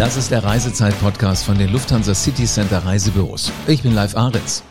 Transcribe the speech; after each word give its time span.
Das 0.00 0.16
ist 0.16 0.30
der 0.30 0.42
Reisezeit-Podcast 0.42 1.44
von 1.44 1.58
den 1.58 1.70
Lufthansa 1.70 2.14
City 2.14 2.46
Center 2.46 2.78
Reisebüros. 2.78 3.52
Ich 3.66 3.82
bin 3.82 3.94
Live 3.94 4.16
Aritz. 4.16 4.62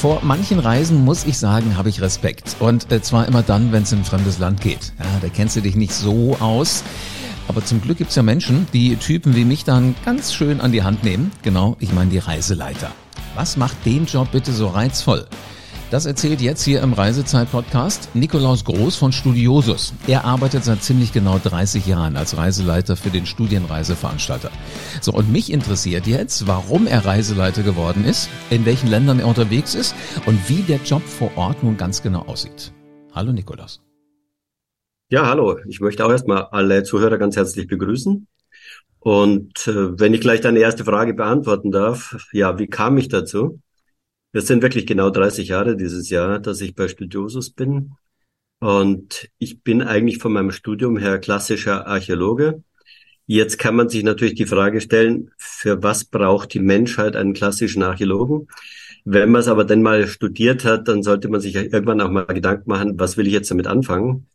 Vor 0.00 0.20
manchen 0.22 0.60
Reisen 0.60 1.04
muss 1.04 1.26
ich 1.26 1.38
sagen, 1.38 1.76
habe 1.76 1.88
ich 1.88 2.00
Respekt. 2.00 2.54
Und 2.60 2.92
äh, 2.92 3.02
zwar 3.02 3.26
immer 3.26 3.42
dann, 3.42 3.72
wenn 3.72 3.82
es 3.82 3.90
in 3.90 3.98
ein 3.98 4.04
fremdes 4.04 4.38
Land 4.38 4.60
geht. 4.60 4.92
Ja, 5.00 5.06
da 5.20 5.28
kennst 5.28 5.56
du 5.56 5.60
dich 5.60 5.74
nicht 5.74 5.92
so 5.92 6.36
aus. 6.38 6.84
Aber 7.48 7.64
zum 7.64 7.82
Glück 7.82 7.98
gibt's 7.98 8.14
ja 8.14 8.22
Menschen, 8.22 8.68
die 8.72 8.94
Typen 8.94 9.34
wie 9.34 9.44
mich 9.44 9.64
dann 9.64 9.96
ganz 10.04 10.32
schön 10.32 10.60
an 10.60 10.70
die 10.70 10.84
Hand 10.84 11.02
nehmen. 11.02 11.32
Genau, 11.42 11.76
ich 11.80 11.92
meine 11.92 12.10
die 12.10 12.18
Reiseleiter. 12.18 12.92
Was 13.34 13.56
macht 13.56 13.84
den 13.84 14.06
Job 14.06 14.28
bitte 14.30 14.52
so 14.52 14.68
reizvoll? 14.68 15.26
Das 15.90 16.06
erzählt 16.06 16.40
jetzt 16.40 16.62
hier 16.62 16.82
im 16.82 16.92
Reisezeit-Podcast 16.92 18.14
Nikolaus 18.14 18.64
Groß 18.64 18.94
von 18.94 19.10
Studiosus. 19.10 19.92
Er 20.06 20.24
arbeitet 20.24 20.62
seit 20.62 20.84
ziemlich 20.84 21.12
genau 21.12 21.40
30 21.42 21.84
Jahren 21.84 22.16
als 22.16 22.36
Reiseleiter 22.36 22.94
für 22.94 23.10
den 23.10 23.26
Studienreiseveranstalter. 23.26 24.52
So, 25.00 25.12
und 25.12 25.32
mich 25.32 25.52
interessiert 25.52 26.06
jetzt, 26.06 26.46
warum 26.46 26.86
er 26.86 27.04
Reiseleiter 27.04 27.64
geworden 27.64 28.04
ist, 28.04 28.30
in 28.50 28.66
welchen 28.66 28.86
Ländern 28.86 29.18
er 29.18 29.26
unterwegs 29.26 29.74
ist 29.74 29.96
und 30.26 30.48
wie 30.48 30.62
der 30.62 30.78
Job 30.84 31.02
vor 31.02 31.32
Ort 31.34 31.64
nun 31.64 31.76
ganz 31.76 32.04
genau 32.04 32.20
aussieht. 32.20 32.72
Hallo 33.12 33.32
Nikolaus. 33.32 33.82
Ja, 35.08 35.26
hallo. 35.26 35.58
Ich 35.66 35.80
möchte 35.80 36.06
auch 36.06 36.10
erstmal 36.12 36.44
alle 36.52 36.84
Zuhörer 36.84 37.18
ganz 37.18 37.34
herzlich 37.34 37.66
begrüßen. 37.66 38.28
Und 39.00 39.66
äh, 39.66 39.98
wenn 39.98 40.14
ich 40.14 40.20
gleich 40.20 40.40
deine 40.40 40.60
erste 40.60 40.84
Frage 40.84 41.14
beantworten 41.14 41.72
darf, 41.72 42.28
ja, 42.30 42.60
wie 42.60 42.68
kam 42.68 42.96
ich 42.96 43.08
dazu? 43.08 43.58
Es 44.32 44.46
sind 44.46 44.62
wirklich 44.62 44.86
genau 44.86 45.10
30 45.10 45.48
Jahre 45.48 45.76
dieses 45.76 46.08
Jahr, 46.08 46.38
dass 46.38 46.60
ich 46.60 46.74
bei 46.74 46.86
Studiosus 46.88 47.50
bin. 47.50 47.92
Und 48.60 49.28
ich 49.38 49.62
bin 49.62 49.82
eigentlich 49.82 50.18
von 50.18 50.32
meinem 50.32 50.52
Studium 50.52 50.98
her 50.98 51.18
klassischer 51.18 51.86
Archäologe. 51.86 52.62
Jetzt 53.26 53.58
kann 53.58 53.76
man 53.76 53.88
sich 53.88 54.04
natürlich 54.04 54.34
die 54.34 54.46
Frage 54.46 54.80
stellen, 54.80 55.30
für 55.38 55.82
was 55.82 56.04
braucht 56.04 56.54
die 56.54 56.60
Menschheit 56.60 57.16
einen 57.16 57.32
klassischen 57.32 57.82
Archäologen? 57.82 58.48
Wenn 59.04 59.30
man 59.30 59.40
es 59.40 59.48
aber 59.48 59.64
dann 59.64 59.82
mal 59.82 60.06
studiert 60.06 60.64
hat, 60.64 60.88
dann 60.88 61.02
sollte 61.02 61.28
man 61.28 61.40
sich 61.40 61.54
irgendwann 61.56 62.00
auch 62.00 62.10
mal 62.10 62.24
Gedanken 62.26 62.70
machen, 62.70 62.98
was 63.00 63.16
will 63.16 63.26
ich 63.26 63.32
jetzt 63.32 63.50
damit 63.50 63.66
anfangen? 63.66 64.28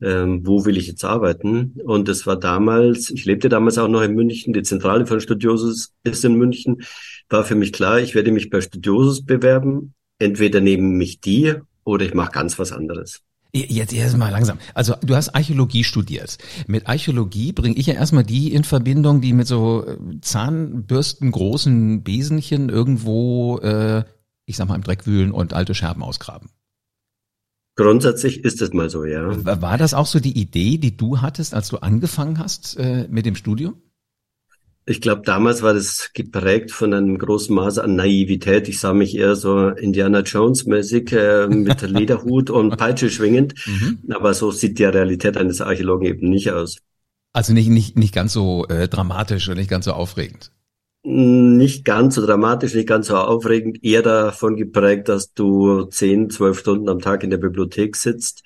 Ähm, 0.00 0.46
wo 0.46 0.64
will 0.64 0.76
ich 0.76 0.88
jetzt 0.88 1.04
arbeiten? 1.04 1.80
Und 1.84 2.08
es 2.08 2.26
war 2.26 2.38
damals, 2.38 3.10
ich 3.10 3.24
lebte 3.24 3.48
damals 3.48 3.78
auch 3.78 3.88
noch 3.88 4.02
in 4.02 4.14
München, 4.14 4.52
die 4.52 4.62
Zentrale 4.62 5.06
von 5.06 5.20
Studiosus 5.20 5.94
ist 6.04 6.24
in 6.24 6.34
München 6.34 6.82
war 7.32 7.44
für 7.44 7.54
mich 7.54 7.72
klar, 7.72 8.00
ich 8.00 8.14
werde 8.14 8.32
mich 8.32 8.50
bei 8.50 8.60
Studiosus 8.60 9.24
bewerben. 9.24 9.94
Entweder 10.18 10.60
nehmen 10.60 10.96
mich 10.96 11.20
die 11.20 11.54
oder 11.84 12.04
ich 12.04 12.14
mache 12.14 12.32
ganz 12.32 12.58
was 12.58 12.72
anderes. 12.72 13.22
Jetzt 13.54 13.92
erst 13.92 14.16
mal 14.16 14.30
langsam. 14.30 14.58
Also 14.72 14.94
du 15.02 15.14
hast 15.14 15.34
Archäologie 15.34 15.84
studiert. 15.84 16.38
Mit 16.66 16.86
Archäologie 16.86 17.52
bringe 17.52 17.76
ich 17.76 17.86
ja 17.86 17.94
erstmal 17.94 18.24
die 18.24 18.54
in 18.54 18.64
Verbindung, 18.64 19.20
die 19.20 19.34
mit 19.34 19.46
so 19.46 19.84
äh, 19.86 19.98
Zahnbürsten, 20.22 21.30
großen 21.30 22.02
Besenchen 22.02 22.70
irgendwo, 22.70 23.58
äh, 23.58 24.04
ich 24.46 24.56
sag 24.56 24.68
mal, 24.68 24.76
im 24.76 24.82
Dreck 24.82 25.06
wühlen 25.06 25.32
und 25.32 25.52
alte 25.52 25.74
Scherben 25.74 26.02
ausgraben. 26.02 26.48
Grundsätzlich 27.76 28.42
ist 28.42 28.62
es 28.62 28.72
mal 28.72 28.88
so, 28.88 29.04
ja. 29.04 29.44
War 29.44 29.76
das 29.76 29.92
auch 29.92 30.06
so 30.06 30.18
die 30.18 30.38
Idee, 30.38 30.78
die 30.78 30.96
du 30.96 31.20
hattest, 31.20 31.52
als 31.52 31.68
du 31.68 31.78
angefangen 31.78 32.38
hast 32.38 32.78
äh, 32.78 33.06
mit 33.10 33.26
dem 33.26 33.34
Studium? 33.34 33.74
Ich 34.84 35.00
glaube, 35.00 35.22
damals 35.24 35.62
war 35.62 35.74
das 35.74 36.10
geprägt 36.12 36.72
von 36.72 36.92
einem 36.92 37.16
großen 37.16 37.54
Maß 37.54 37.78
an 37.78 37.94
Naivität. 37.94 38.68
Ich 38.68 38.80
sah 38.80 38.92
mich 38.92 39.16
eher 39.16 39.36
so 39.36 39.68
Indiana 39.68 40.20
Jones 40.20 40.66
mäßig 40.66 41.12
äh, 41.12 41.46
mit 41.46 41.82
Lederhut 41.88 42.50
und 42.50 42.76
Peitsche 42.76 43.08
schwingend. 43.08 43.54
Mhm. 43.66 43.98
Aber 44.10 44.34
so 44.34 44.50
sieht 44.50 44.80
die 44.80 44.84
Realität 44.84 45.36
eines 45.36 45.60
Archäologen 45.60 46.06
eben 46.06 46.28
nicht 46.28 46.50
aus. 46.50 46.78
Also 47.32 47.52
nicht, 47.52 47.68
nicht, 47.68 47.96
nicht 47.96 48.12
ganz 48.12 48.32
so 48.32 48.66
äh, 48.66 48.88
dramatisch 48.88 49.48
und 49.48 49.56
nicht 49.56 49.70
ganz 49.70 49.84
so 49.84 49.92
aufregend. 49.92 50.50
Nicht 51.04 51.84
ganz 51.84 52.16
so 52.16 52.24
dramatisch, 52.24 52.74
nicht 52.74 52.88
ganz 52.88 53.08
so 53.08 53.16
aufregend, 53.16 53.82
eher 53.82 54.02
davon 54.02 54.56
geprägt, 54.56 55.08
dass 55.08 55.32
du 55.32 55.84
zehn, 55.84 56.30
zwölf 56.30 56.58
Stunden 56.58 56.88
am 56.88 57.00
Tag 57.00 57.24
in 57.24 57.30
der 57.30 57.38
Bibliothek 57.38 57.96
sitzt 57.96 58.42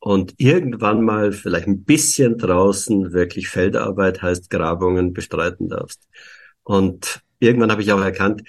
und 0.00 0.34
irgendwann 0.38 1.02
mal 1.02 1.32
vielleicht 1.32 1.66
ein 1.66 1.84
bisschen 1.84 2.38
draußen 2.38 3.12
wirklich 3.12 3.48
Feldarbeit 3.48 4.22
heißt 4.22 4.48
Grabungen 4.48 5.12
bestreiten 5.12 5.68
darfst. 5.68 6.08
Und 6.62 7.20
irgendwann 7.38 7.70
habe 7.70 7.82
ich 7.82 7.92
auch 7.92 8.00
erkannt, 8.00 8.42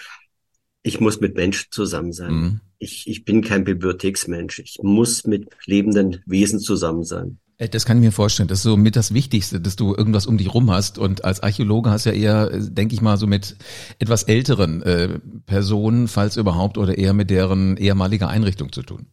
ich 0.81 1.00
muss 1.00 1.19
mit 1.19 1.35
Menschen 1.35 1.67
zusammen 1.69 2.13
sein. 2.13 2.34
Mhm. 2.34 2.62
Ich, 2.79 3.07
ich 3.07 3.25
bin 3.25 3.44
kein 3.44 3.66
Bibliotheksmensch. 3.66 4.59
Ich 4.59 4.79
muss 4.81 5.25
mit 5.25 5.50
lebenden 5.66 6.23
Wesen 6.25 6.59
zusammen 6.59 7.03
sein. 7.03 7.38
Äh, 7.57 7.69
das 7.69 7.85
kann 7.85 7.97
ich 7.97 8.03
mir 8.03 8.12
vorstellen. 8.12 8.47
Das 8.47 8.59
ist 8.59 8.63
so 8.63 8.78
mit 8.78 8.95
das 8.95 9.13
Wichtigste, 9.13 9.59
dass 9.59 9.75
du 9.75 9.94
irgendwas 9.94 10.25
um 10.25 10.38
dich 10.38 10.53
rum 10.53 10.72
hast. 10.72 10.97
Und 10.97 11.25
als 11.25 11.41
Archäologe 11.41 11.91
hast 11.91 12.06
du 12.06 12.12
ja 12.12 12.16
eher, 12.16 12.51
äh, 12.53 12.59
denke 12.62 12.95
ich 12.95 13.01
mal, 13.01 13.18
so 13.18 13.28
mit 13.28 13.57
etwas 14.00 14.23
älteren 14.23 14.81
äh, 14.83 15.19
Personen, 15.45 16.07
falls 16.07 16.38
überhaupt, 16.38 16.78
oder 16.78 16.97
eher 16.97 17.13
mit 17.13 17.29
deren 17.29 17.78
ehemaliger 17.78 18.29
Einrichtung 18.29 18.72
zu 18.72 18.81
tun. 18.81 19.07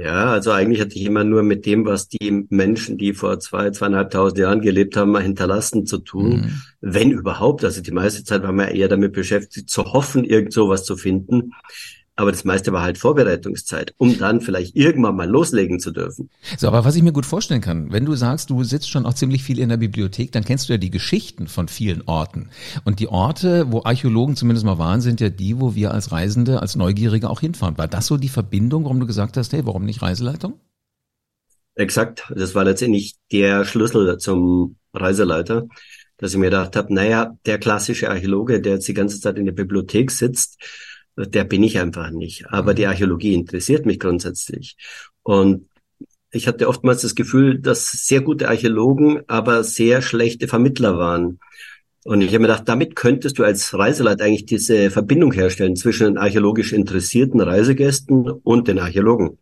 Ja, 0.00 0.26
also 0.26 0.52
eigentlich 0.52 0.80
hatte 0.80 0.94
ich 0.94 1.04
immer 1.04 1.24
nur 1.24 1.42
mit 1.42 1.66
dem, 1.66 1.84
was 1.84 2.08
die 2.08 2.46
Menschen, 2.50 2.98
die 2.98 3.14
vor 3.14 3.40
zwei, 3.40 3.70
zweieinhalbtausend 3.70 4.38
Jahren 4.38 4.60
gelebt 4.60 4.96
haben, 4.96 5.10
mal 5.10 5.24
hinterlassen 5.24 5.86
zu 5.86 5.98
tun. 5.98 6.30
Mhm. 6.30 6.62
Wenn 6.80 7.10
überhaupt. 7.10 7.64
Also 7.64 7.82
die 7.82 7.90
meiste 7.90 8.22
Zeit 8.22 8.44
war 8.44 8.52
man 8.52 8.68
eher 8.68 8.86
damit 8.86 9.12
beschäftigt, 9.12 9.68
zu 9.68 9.92
hoffen, 9.92 10.22
irgend 10.22 10.52
sowas 10.52 10.84
zu 10.84 10.96
finden. 10.96 11.52
Aber 12.18 12.32
das 12.32 12.44
meiste 12.44 12.72
war 12.72 12.82
halt 12.82 12.98
Vorbereitungszeit, 12.98 13.94
um 13.96 14.18
dann 14.18 14.40
vielleicht 14.40 14.74
irgendwann 14.74 15.14
mal 15.14 15.28
loslegen 15.28 15.78
zu 15.78 15.92
dürfen. 15.92 16.30
So, 16.56 16.66
aber 16.66 16.84
was 16.84 16.96
ich 16.96 17.04
mir 17.04 17.12
gut 17.12 17.26
vorstellen 17.26 17.60
kann, 17.60 17.92
wenn 17.92 18.04
du 18.04 18.16
sagst, 18.16 18.50
du 18.50 18.64
sitzt 18.64 18.90
schon 18.90 19.06
auch 19.06 19.14
ziemlich 19.14 19.44
viel 19.44 19.60
in 19.60 19.68
der 19.68 19.76
Bibliothek, 19.76 20.32
dann 20.32 20.44
kennst 20.44 20.68
du 20.68 20.72
ja 20.72 20.78
die 20.78 20.90
Geschichten 20.90 21.46
von 21.46 21.68
vielen 21.68 22.02
Orten. 22.06 22.50
Und 22.84 22.98
die 22.98 23.06
Orte, 23.06 23.70
wo 23.70 23.84
Archäologen 23.84 24.34
zumindest 24.34 24.66
mal 24.66 24.78
waren, 24.78 25.00
sind 25.00 25.20
ja 25.20 25.28
die, 25.28 25.60
wo 25.60 25.76
wir 25.76 25.94
als 25.94 26.10
Reisende, 26.10 26.60
als 26.60 26.74
Neugierige 26.74 27.30
auch 27.30 27.38
hinfahren. 27.38 27.78
War 27.78 27.86
das 27.86 28.08
so 28.08 28.16
die 28.16 28.28
Verbindung, 28.28 28.82
warum 28.82 28.98
du 28.98 29.06
gesagt 29.06 29.36
hast, 29.36 29.52
hey, 29.52 29.64
warum 29.64 29.84
nicht 29.84 30.02
Reiseleitung? 30.02 30.54
Exakt. 31.76 32.24
Das 32.34 32.56
war 32.56 32.64
letztendlich 32.64 33.14
der 33.30 33.64
Schlüssel 33.64 34.18
zum 34.18 34.74
Reiseleiter, 34.92 35.68
dass 36.16 36.32
ich 36.32 36.38
mir 36.38 36.46
gedacht 36.46 36.74
habe, 36.74 36.92
naja, 36.92 37.36
der 37.46 37.60
klassische 37.60 38.10
Archäologe, 38.10 38.60
der 38.60 38.72
jetzt 38.72 38.88
die 38.88 38.94
ganze 38.94 39.20
Zeit 39.20 39.38
in 39.38 39.44
der 39.44 39.52
Bibliothek 39.52 40.10
sitzt, 40.10 40.58
der 41.26 41.44
bin 41.44 41.62
ich 41.62 41.78
einfach 41.78 42.10
nicht. 42.10 42.48
Aber 42.50 42.74
die 42.74 42.84
mhm. 42.84 42.90
Archäologie 42.90 43.34
interessiert 43.34 43.86
mich 43.86 43.98
grundsätzlich. 43.98 44.76
Und 45.22 45.68
ich 46.30 46.46
hatte 46.46 46.68
oftmals 46.68 47.02
das 47.02 47.14
Gefühl, 47.14 47.58
dass 47.58 47.90
sehr 47.90 48.20
gute 48.20 48.48
Archäologen 48.48 49.22
aber 49.28 49.64
sehr 49.64 50.02
schlechte 50.02 50.46
Vermittler 50.46 50.98
waren. 50.98 51.40
Und 52.04 52.22
ich 52.22 52.28
habe 52.28 52.40
mir 52.40 52.48
gedacht, 52.48 52.68
damit 52.68 52.96
könntest 52.96 53.38
du 53.38 53.44
als 53.44 53.74
Reiseleit 53.74 54.22
eigentlich 54.22 54.46
diese 54.46 54.90
Verbindung 54.90 55.32
herstellen 55.32 55.76
zwischen 55.76 56.04
den 56.04 56.18
archäologisch 56.18 56.72
interessierten 56.72 57.40
Reisegästen 57.40 58.30
und 58.30 58.68
den 58.68 58.78
Archäologen. 58.78 59.38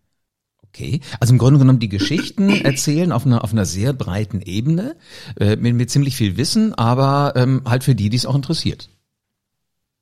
Okay, 0.69 1.01
also 1.21 1.33
im 1.33 1.39
Grunde 1.39 1.59
genommen 1.59 1.79
die 1.79 1.89
Geschichten 1.89 2.51
erzählen 2.65 3.13
auf 3.13 3.25
einer 3.25 3.45
auf 3.45 3.53
einer 3.53 3.65
sehr 3.65 3.93
breiten 3.93 4.43
Ebene 4.43 4.97
äh, 5.39 5.57
mit, 5.57 5.75
mit 5.75 5.91
ziemlich 5.91 6.17
viel 6.17 6.37
Wissen, 6.37 6.75
aber 6.75 7.33
ähm, 7.37 7.63
halt 7.65 7.85
für 7.85 7.95
die, 7.95 8.11
die 8.11 8.17
es 8.17 8.27
auch 8.27 8.35
interessiert. 8.35 8.91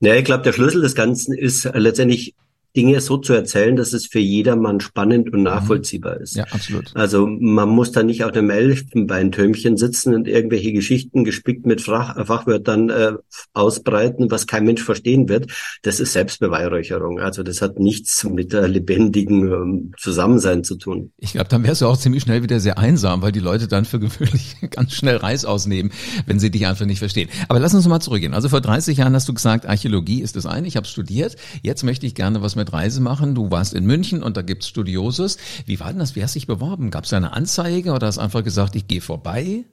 Ja, 0.01 0.15
ich 0.15 0.25
glaube, 0.25 0.43
der 0.43 0.53
Schlüssel 0.53 0.83
des 0.83 0.95
Ganzen 0.95 1.35
ist 1.35 1.65
letztendlich 1.65 2.35
Dinge 2.77 3.01
so 3.01 3.19
zu 3.19 3.33
erzählen, 3.33 3.77
dass 3.77 3.93
es 3.93 4.07
für 4.07 4.19
jedermann 4.19 4.81
spannend 4.81 5.33
und 5.33 5.41
mhm. 5.41 5.45
nachvollziehbar 5.45 6.21
ist. 6.21 6.37
Ja, 6.37 6.45
absolut. 6.51 6.91
Also 6.95 7.27
man 7.27 7.69
muss 7.69 7.93
da 7.93 8.03
nicht 8.03 8.25
auf 8.25 8.33
einem 8.33 8.51
Elfenbeintürmchen 8.51 9.77
sitzen 9.77 10.15
und 10.15 10.27
irgendwelche 10.27 10.73
Geschichten 10.73 11.25
gespickt 11.25 11.67
mit 11.67 11.81
Fach, 11.81 12.27
Fachwörtern 12.27 12.91
äh, 12.91 13.13
ausbreiten, 13.53 14.31
was 14.31 14.47
kein 14.47 14.65
Mensch 14.65 14.83
verstehen 14.83 15.29
wird. 15.29 15.53
Das 15.83 16.01
ist 16.01 16.13
Selbstbeweihräucherung. 16.13 17.21
Also 17.21 17.43
das 17.43 17.63
hat 17.63 17.79
nichts 17.79 18.25
mit 18.25 18.53
der 18.53 18.67
lebendigen 18.67 19.53
ähm, 19.53 19.93
Zusammensein 19.99 20.65
zu 20.65 20.77
tun. 20.77 21.13
Ich 21.19 21.33
glaube, 21.33 21.49
dann 21.49 21.65
wärst 21.65 21.83
du 21.83 21.87
auch 21.87 21.97
ziemlich 21.97 22.23
schnell 22.23 22.43
wieder 22.43 22.59
sehr 22.59 22.79
einsam, 22.79 23.23
weil 23.23 23.33
die 23.33 23.41
Leute 23.41 23.69
dann 23.69 23.85
für 23.85 24.01
gewöhnlich 24.01 24.57
ganz 24.71 24.95
schnell 24.95 25.17
Reis 25.17 25.45
ausnehmen, 25.45 25.93
wenn 26.27 26.39
sie 26.41 26.51
dich 26.51 26.67
einfach 26.67 26.87
nicht 26.87 26.99
verstehen. 26.99 27.29
Aber 27.49 27.61
lass 27.61 27.75
uns 27.75 27.87
mal 27.87 28.01
zurückgehen. 28.01 28.35
Also 28.35 28.49
vor 28.49 28.61
30 28.61 28.99
Jahren 28.99 29.15
hast 29.15 29.29
du 29.29 29.35
gesagt, 29.35 29.67
Archäologie 29.67 30.23
ist 30.23 30.37
das 30.37 30.47
eine. 30.47 30.67
Ich 30.67 30.77
habe 30.77 30.87
studiert. 30.87 31.37
Jetzt 31.63 31.85
möchte 31.85 32.07
ich 32.07 32.15
gerne 32.15 32.43
was 32.43 32.57
mit 32.57 32.64
mit 32.65 32.73
Reise 32.73 33.01
machen. 33.01 33.35
Du 33.35 33.51
warst 33.51 33.75
in 33.75 33.85
München 33.85 34.23
und 34.23 34.37
da 34.37 34.43
gibt's 34.43 34.69
Studiosus. 34.69 35.37
Wie 35.67 35.79
war 35.81 35.89
denn 35.89 35.99
das? 35.99 36.17
Wie 36.17 36.23
hast 36.23 36.35
du 36.35 36.39
dich 36.39 36.47
beworben? 36.47 36.91
Gab 36.91 37.05
es 37.05 37.13
eine 37.13 37.33
Anzeige 37.33 37.93
oder 37.93 38.07
hast 38.07 38.17
du 38.17 38.23
einfach 38.23 38.43
gesagt, 38.43 38.75
ich 38.75 38.89
gehe 38.89 39.01
vorbei? 39.01 39.65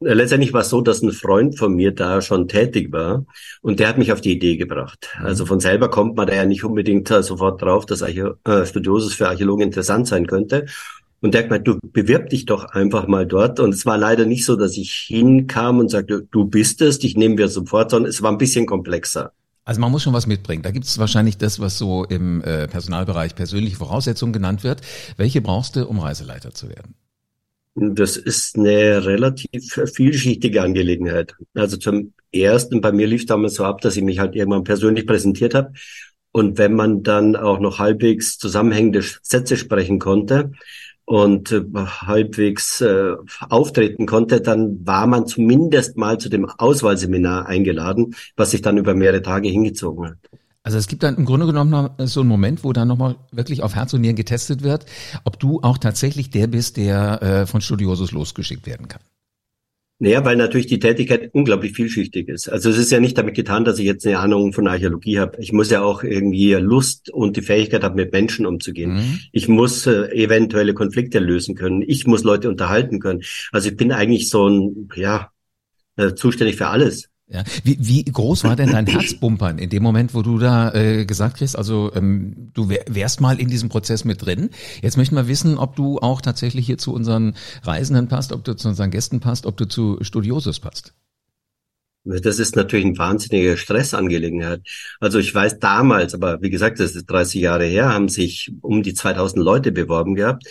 Letztendlich 0.00 0.52
war 0.52 0.60
es 0.60 0.68
so, 0.68 0.80
dass 0.80 1.02
ein 1.02 1.10
Freund 1.10 1.58
von 1.58 1.74
mir 1.74 1.90
da 1.92 2.22
schon 2.22 2.46
tätig 2.46 2.92
war 2.92 3.24
und 3.62 3.80
der 3.80 3.88
hat 3.88 3.98
mich 3.98 4.12
auf 4.12 4.20
die 4.20 4.32
Idee 4.32 4.56
gebracht. 4.56 5.08
Mhm. 5.18 5.26
Also 5.26 5.44
von 5.44 5.58
selber 5.58 5.90
kommt 5.90 6.16
man 6.16 6.28
da 6.28 6.34
ja 6.34 6.44
nicht 6.44 6.62
unbedingt 6.62 7.10
äh, 7.10 7.22
sofort 7.22 7.60
drauf, 7.60 7.84
dass 7.84 8.02
Archä 8.02 8.34
äh, 8.44 8.64
Studiosus 8.64 9.14
für 9.14 9.28
Archäologen 9.28 9.64
interessant 9.64 10.06
sein 10.06 10.28
könnte. 10.28 10.66
Und 11.20 11.34
der 11.34 11.42
hat 11.42 11.48
gesagt, 11.48 11.66
du 11.66 11.80
bewirb 11.82 12.28
dich 12.28 12.46
doch 12.46 12.66
einfach 12.66 13.08
mal 13.08 13.26
dort. 13.26 13.58
Und 13.58 13.74
es 13.74 13.86
war 13.86 13.98
leider 13.98 14.24
nicht 14.24 14.44
so, 14.44 14.54
dass 14.54 14.76
ich 14.76 15.06
hinkam 15.08 15.80
und 15.80 15.90
sagte, 15.90 16.28
du 16.30 16.44
bist 16.44 16.80
es, 16.80 17.00
dich 17.00 17.16
nehmen 17.16 17.38
wir 17.38 17.48
sofort, 17.48 17.90
sondern 17.90 18.10
es 18.10 18.22
war 18.22 18.30
ein 18.30 18.38
bisschen 18.38 18.66
komplexer. 18.66 19.32
Also 19.68 19.82
man 19.82 19.90
muss 19.90 20.02
schon 20.02 20.14
was 20.14 20.26
mitbringen. 20.26 20.62
Da 20.62 20.70
gibt 20.70 20.86
es 20.86 20.96
wahrscheinlich 20.96 21.36
das, 21.36 21.60
was 21.60 21.76
so 21.76 22.02
im 22.04 22.40
äh, 22.40 22.66
Personalbereich 22.68 23.34
persönliche 23.34 23.76
Voraussetzungen 23.76 24.32
genannt 24.32 24.64
wird. 24.64 24.80
Welche 25.18 25.42
brauchst 25.42 25.76
du, 25.76 25.86
um 25.86 25.98
Reiseleiter 25.98 26.54
zu 26.54 26.70
werden? 26.70 26.94
Das 27.74 28.16
ist 28.16 28.56
eine 28.56 29.04
relativ 29.04 29.78
vielschichtige 29.94 30.62
Angelegenheit. 30.62 31.34
Also 31.52 31.76
zum 31.76 32.14
ersten, 32.32 32.80
bei 32.80 32.92
mir 32.92 33.06
lief 33.06 33.26
damals 33.26 33.56
so 33.56 33.66
ab, 33.66 33.82
dass 33.82 33.98
ich 33.98 34.02
mich 34.02 34.18
halt 34.20 34.34
irgendwann 34.34 34.64
persönlich 34.64 35.06
präsentiert 35.06 35.54
habe. 35.54 35.74
Und 36.32 36.56
wenn 36.56 36.72
man 36.72 37.02
dann 37.02 37.36
auch 37.36 37.60
noch 37.60 37.78
halbwegs 37.78 38.38
zusammenhängende 38.38 39.04
Sätze 39.20 39.58
sprechen 39.58 39.98
konnte 39.98 40.52
und 41.08 41.52
äh, 41.52 41.62
halbwegs 41.74 42.82
äh, 42.82 43.14
auftreten 43.48 44.04
konnte, 44.04 44.42
dann 44.42 44.86
war 44.86 45.06
man 45.06 45.26
zumindest 45.26 45.96
mal 45.96 46.18
zu 46.18 46.28
dem 46.28 46.44
Auswahlseminar 46.44 47.46
eingeladen, 47.46 48.14
was 48.36 48.50
sich 48.50 48.60
dann 48.60 48.76
über 48.76 48.94
mehrere 48.94 49.22
Tage 49.22 49.48
hingezogen 49.48 50.10
hat. 50.10 50.18
Also 50.62 50.76
es 50.76 50.86
gibt 50.86 51.02
dann 51.02 51.16
im 51.16 51.24
Grunde 51.24 51.46
genommen 51.46 51.88
so 52.00 52.20
einen 52.20 52.28
Moment, 52.28 52.62
wo 52.62 52.74
dann 52.74 52.88
nochmal 52.88 53.16
wirklich 53.32 53.62
auf 53.62 53.74
Herz 53.74 53.94
und 53.94 54.02
Nieren 54.02 54.16
getestet 54.16 54.62
wird, 54.62 54.84
ob 55.24 55.40
du 55.40 55.60
auch 55.62 55.78
tatsächlich 55.78 56.28
der 56.28 56.46
bist, 56.46 56.76
der 56.76 57.22
äh, 57.22 57.46
von 57.46 57.62
Studiosus 57.62 58.12
losgeschickt 58.12 58.66
werden 58.66 58.88
kann. 58.88 59.00
Naja, 60.00 60.24
weil 60.24 60.36
natürlich 60.36 60.68
die 60.68 60.78
Tätigkeit 60.78 61.30
unglaublich 61.34 61.72
vielschichtig 61.72 62.28
ist. 62.28 62.48
Also 62.48 62.70
es 62.70 62.78
ist 62.78 62.92
ja 62.92 63.00
nicht 63.00 63.18
damit 63.18 63.34
getan, 63.34 63.64
dass 63.64 63.80
ich 63.80 63.84
jetzt 63.84 64.06
eine 64.06 64.20
Ahnung 64.20 64.52
von 64.52 64.68
Archäologie 64.68 65.18
habe. 65.18 65.40
Ich 65.40 65.52
muss 65.52 65.70
ja 65.70 65.82
auch 65.82 66.04
irgendwie 66.04 66.52
Lust 66.54 67.10
und 67.10 67.36
die 67.36 67.42
Fähigkeit 67.42 67.82
haben, 67.82 67.96
mit 67.96 68.12
Menschen 68.12 68.46
umzugehen. 68.46 68.94
Mhm. 68.94 69.20
Ich 69.32 69.48
muss 69.48 69.88
äh, 69.88 70.04
eventuelle 70.12 70.72
Konflikte 70.72 71.18
lösen 71.18 71.56
können. 71.56 71.82
Ich 71.84 72.06
muss 72.06 72.22
Leute 72.22 72.48
unterhalten 72.48 73.00
können. 73.00 73.22
Also 73.50 73.70
ich 73.70 73.76
bin 73.76 73.90
eigentlich 73.90 74.30
so 74.30 74.48
ein, 74.48 74.88
ja, 74.94 75.32
äh, 75.96 76.14
zuständig 76.14 76.56
für 76.56 76.68
alles. 76.68 77.10
Ja. 77.30 77.44
Wie, 77.62 77.76
wie 77.78 78.04
groß 78.04 78.44
war 78.44 78.56
denn 78.56 78.72
dein 78.72 78.86
Herzbumpern 78.86 79.58
in 79.58 79.68
dem 79.68 79.82
Moment, 79.82 80.14
wo 80.14 80.22
du 80.22 80.38
da 80.38 80.72
äh, 80.72 81.04
gesagt 81.04 81.36
kriegst, 81.36 81.58
also 81.58 81.92
ähm, 81.94 82.50
du 82.54 82.70
wärst 82.70 83.20
mal 83.20 83.38
in 83.38 83.48
diesem 83.48 83.68
Prozess 83.68 84.06
mit 84.06 84.24
drin. 84.24 84.48
Jetzt 84.80 84.96
möchten 84.96 85.14
wir 85.14 85.28
wissen, 85.28 85.58
ob 85.58 85.76
du 85.76 85.98
auch 85.98 86.22
tatsächlich 86.22 86.64
hier 86.64 86.78
zu 86.78 86.94
unseren 86.94 87.34
Reisenden 87.62 88.08
passt, 88.08 88.32
ob 88.32 88.44
du 88.44 88.56
zu 88.56 88.68
unseren 88.68 88.90
Gästen 88.90 89.20
passt, 89.20 89.44
ob 89.44 89.58
du 89.58 89.66
zu 89.66 89.98
Studiosus 90.00 90.58
passt. 90.58 90.94
Das 92.04 92.38
ist 92.38 92.56
natürlich 92.56 92.86
ein 92.86 92.96
wahnsinniger 92.96 93.58
Stressangelegenheit. 93.58 94.62
Also 94.98 95.18
ich 95.18 95.34
weiß 95.34 95.58
damals, 95.58 96.14
aber 96.14 96.40
wie 96.40 96.48
gesagt, 96.48 96.80
das 96.80 96.96
ist 96.96 97.04
30 97.06 97.42
Jahre 97.42 97.66
her, 97.66 97.92
haben 97.92 98.08
sich 98.08 98.52
um 98.62 98.82
die 98.82 98.94
2000 98.94 99.44
Leute 99.44 99.72
beworben 99.72 100.14
gehabt. 100.14 100.44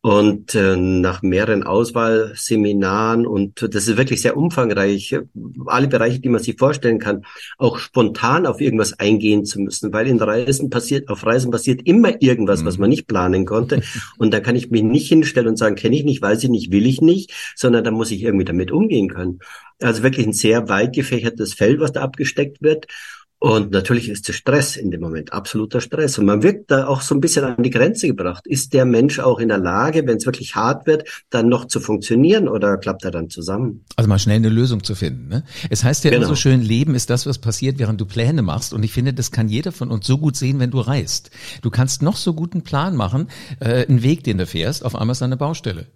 Und 0.00 0.54
äh, 0.54 0.76
nach 0.76 1.22
mehreren 1.22 1.64
Auswahlseminaren 1.64 3.26
und 3.26 3.74
das 3.74 3.88
ist 3.88 3.96
wirklich 3.96 4.22
sehr 4.22 4.36
umfangreich, 4.36 5.18
alle 5.66 5.88
Bereiche, 5.88 6.20
die 6.20 6.28
man 6.28 6.40
sich 6.40 6.56
vorstellen 6.56 7.00
kann, 7.00 7.24
auch 7.56 7.78
spontan 7.78 8.46
auf 8.46 8.60
irgendwas 8.60 8.92
eingehen 8.92 9.44
zu 9.44 9.60
müssen, 9.60 9.92
weil 9.92 10.06
in 10.06 10.20
Reisen 10.20 10.70
passiert, 10.70 11.08
auf 11.08 11.26
Reisen 11.26 11.50
passiert 11.50 11.80
immer 11.84 12.22
irgendwas, 12.22 12.62
mhm. 12.62 12.66
was 12.66 12.78
man 12.78 12.90
nicht 12.90 13.08
planen 13.08 13.44
konnte. 13.44 13.82
Und 14.18 14.32
da 14.32 14.38
kann 14.38 14.54
ich 14.54 14.70
mich 14.70 14.84
nicht 14.84 15.08
hinstellen 15.08 15.48
und 15.48 15.56
sagen, 15.56 15.74
kenne 15.74 15.96
ich 15.96 16.04
nicht, 16.04 16.22
weiß 16.22 16.44
ich 16.44 16.50
nicht, 16.50 16.70
will 16.70 16.86
ich 16.86 17.00
nicht, 17.00 17.32
sondern 17.56 17.82
da 17.82 17.90
muss 17.90 18.12
ich 18.12 18.22
irgendwie 18.22 18.44
damit 18.44 18.70
umgehen 18.70 19.08
können. 19.08 19.40
Also 19.80 20.02
wirklich 20.02 20.26
ein 20.26 20.32
sehr 20.32 20.68
weit 20.68 20.94
gefächertes 20.94 21.54
Feld, 21.54 21.80
was 21.80 21.92
da 21.92 22.02
abgesteckt 22.02 22.62
wird. 22.62 22.86
Und 23.40 23.70
natürlich 23.70 24.08
ist 24.08 24.26
der 24.26 24.32
Stress 24.32 24.76
in 24.76 24.90
dem 24.90 25.00
Moment 25.00 25.32
absoluter 25.32 25.80
Stress. 25.80 26.18
Und 26.18 26.26
man 26.26 26.42
wird 26.42 26.70
da 26.72 26.88
auch 26.88 27.02
so 27.02 27.14
ein 27.14 27.20
bisschen 27.20 27.44
an 27.44 27.62
die 27.62 27.70
Grenze 27.70 28.08
gebracht. 28.08 28.46
Ist 28.48 28.72
der 28.72 28.84
Mensch 28.84 29.20
auch 29.20 29.38
in 29.38 29.48
der 29.48 29.58
Lage, 29.58 30.04
wenn 30.06 30.16
es 30.16 30.26
wirklich 30.26 30.56
hart 30.56 30.88
wird, 30.88 31.08
dann 31.30 31.48
noch 31.48 31.66
zu 31.66 31.78
funktionieren 31.78 32.48
oder 32.48 32.76
klappt 32.78 33.04
er 33.04 33.12
dann 33.12 33.30
zusammen? 33.30 33.84
Also 33.94 34.08
mal 34.08 34.18
schnell 34.18 34.36
eine 34.36 34.48
Lösung 34.48 34.82
zu 34.82 34.96
finden. 34.96 35.28
Ne? 35.28 35.44
Es 35.70 35.84
heißt 35.84 36.02
ja 36.02 36.10
genau. 36.10 36.22
immer 36.22 36.28
so 36.28 36.34
schön, 36.34 36.60
Leben 36.60 36.96
ist 36.96 37.10
das, 37.10 37.26
was 37.26 37.38
passiert, 37.38 37.78
während 37.78 38.00
du 38.00 38.06
Pläne 38.06 38.42
machst. 38.42 38.74
Und 38.74 38.82
ich 38.82 38.92
finde, 38.92 39.14
das 39.14 39.30
kann 39.30 39.48
jeder 39.48 39.70
von 39.70 39.90
uns 39.90 40.04
so 40.04 40.18
gut 40.18 40.34
sehen, 40.34 40.58
wenn 40.58 40.72
du 40.72 40.80
reist. 40.80 41.30
Du 41.62 41.70
kannst 41.70 42.02
noch 42.02 42.16
so 42.16 42.34
guten 42.34 42.62
Plan 42.62 42.96
machen, 42.96 43.28
äh, 43.60 43.86
einen 43.86 44.02
Weg, 44.02 44.24
den 44.24 44.38
du 44.38 44.46
fährst, 44.46 44.84
auf 44.84 44.96
einmal 44.96 45.12
ist 45.12 45.22
eine 45.22 45.36
Baustelle. 45.36 45.86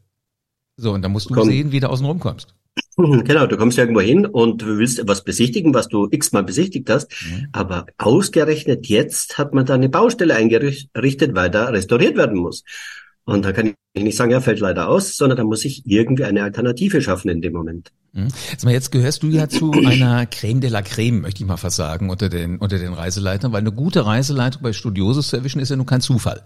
So, 0.77 0.93
und 0.93 1.03
dann 1.03 1.11
musst 1.11 1.29
du 1.29 1.35
Komm. 1.35 1.49
sehen, 1.49 1.73
wie 1.73 1.81
du 1.81 1.91
außen 1.91 2.07
rumkommst. 2.07 2.55
Genau, 2.97 3.47
du 3.47 3.57
kommst 3.57 3.79
irgendwo 3.79 4.01
hin 4.01 4.27
und 4.27 4.63
du 4.63 4.79
willst 4.79 4.99
etwas 4.99 5.25
besichtigen, 5.25 5.75
was 5.75 5.89
du 5.89 6.09
x-mal 6.11 6.45
besichtigt 6.45 6.89
hast, 6.91 7.11
mhm. 7.25 7.49
aber 7.53 7.87
ausgerechnet 7.99 8.87
jetzt 8.87 9.39
hat 9.39 9.55
man 9.55 9.67
da 9.67 9.75
eine 9.75 9.89
Baustelle 9.89 10.35
eingerichtet, 10.35 11.35
weil 11.35 11.51
da 11.51 11.67
restauriert 11.67 12.17
werden 12.17 12.39
muss. 12.39 12.65
Und 13.25 13.45
da 13.45 13.53
kann 13.53 13.75
ich 13.95 14.03
nicht 14.03 14.17
sagen, 14.17 14.33
ja, 14.33 14.41
fällt 14.41 14.61
leider 14.61 14.89
aus, 14.89 15.17
sondern 15.17 15.37
da 15.39 15.45
muss 15.45 15.65
ich 15.65 15.87
irgendwie 15.87 16.25
eine 16.25 16.43
Alternative 16.43 17.01
schaffen 17.01 17.29
in 17.29 17.41
dem 17.41 17.53
Moment. 17.53 17.93
Mhm. 18.13 18.29
Jetzt, 18.51 18.65
mal, 18.65 18.73
jetzt 18.73 18.91
gehörst 18.91 19.23
du 19.23 19.29
ja 19.29 19.49
zu 19.49 19.73
einer 19.87 20.27
Creme 20.27 20.61
de 20.61 20.71
la 20.71 20.83
Creme, 20.83 21.21
möchte 21.23 21.43
ich 21.43 21.49
mal 21.49 21.57
fast 21.57 21.77
sagen, 21.77 22.11
unter 22.11 22.29
den, 22.29 22.59
unter 22.59 22.79
den 22.79 22.93
Reiseleitern, 22.93 23.53
weil 23.53 23.61
eine 23.61 23.73
gute 23.73 24.05
Reiseleitung 24.05 24.63
bei 24.63 24.73
Studiosus 24.73 25.29
zu 25.29 25.37
erwischen 25.37 25.61
ist 25.61 25.71
ja 25.71 25.77
nun 25.77 25.87
kein 25.87 26.01
Zufall. 26.01 26.43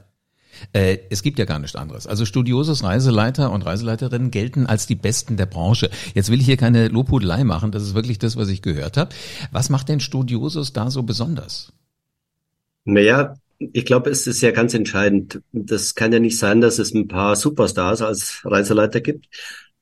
Äh, 0.72 0.98
es 1.10 1.22
gibt 1.22 1.38
ja 1.38 1.44
gar 1.44 1.58
nichts 1.58 1.76
anderes. 1.76 2.06
Also 2.06 2.24
Studiosus 2.24 2.82
Reiseleiter 2.82 3.50
und 3.52 3.62
Reiseleiterinnen 3.62 4.30
gelten 4.30 4.66
als 4.66 4.86
die 4.86 4.94
Besten 4.94 5.36
der 5.36 5.46
Branche. 5.46 5.90
Jetzt 6.14 6.30
will 6.30 6.40
ich 6.40 6.46
hier 6.46 6.56
keine 6.56 6.88
Lobhudelei 6.88 7.44
machen, 7.44 7.72
das 7.72 7.82
ist 7.82 7.94
wirklich 7.94 8.18
das, 8.18 8.36
was 8.36 8.48
ich 8.48 8.62
gehört 8.62 8.96
habe. 8.96 9.14
Was 9.52 9.70
macht 9.70 9.88
denn 9.88 10.00
Studiosus 10.00 10.72
da 10.72 10.90
so 10.90 11.02
besonders? 11.02 11.72
Naja, 12.84 13.34
ich 13.58 13.84
glaube, 13.84 14.10
es 14.10 14.26
ist 14.26 14.42
ja 14.42 14.50
ganz 14.50 14.74
entscheidend. 14.74 15.40
Das 15.52 15.94
kann 15.94 16.12
ja 16.12 16.18
nicht 16.18 16.38
sein, 16.38 16.60
dass 16.60 16.78
es 16.78 16.94
ein 16.94 17.08
paar 17.08 17.36
Superstars 17.36 18.02
als 18.02 18.42
Reiseleiter 18.44 19.00
gibt 19.00 19.26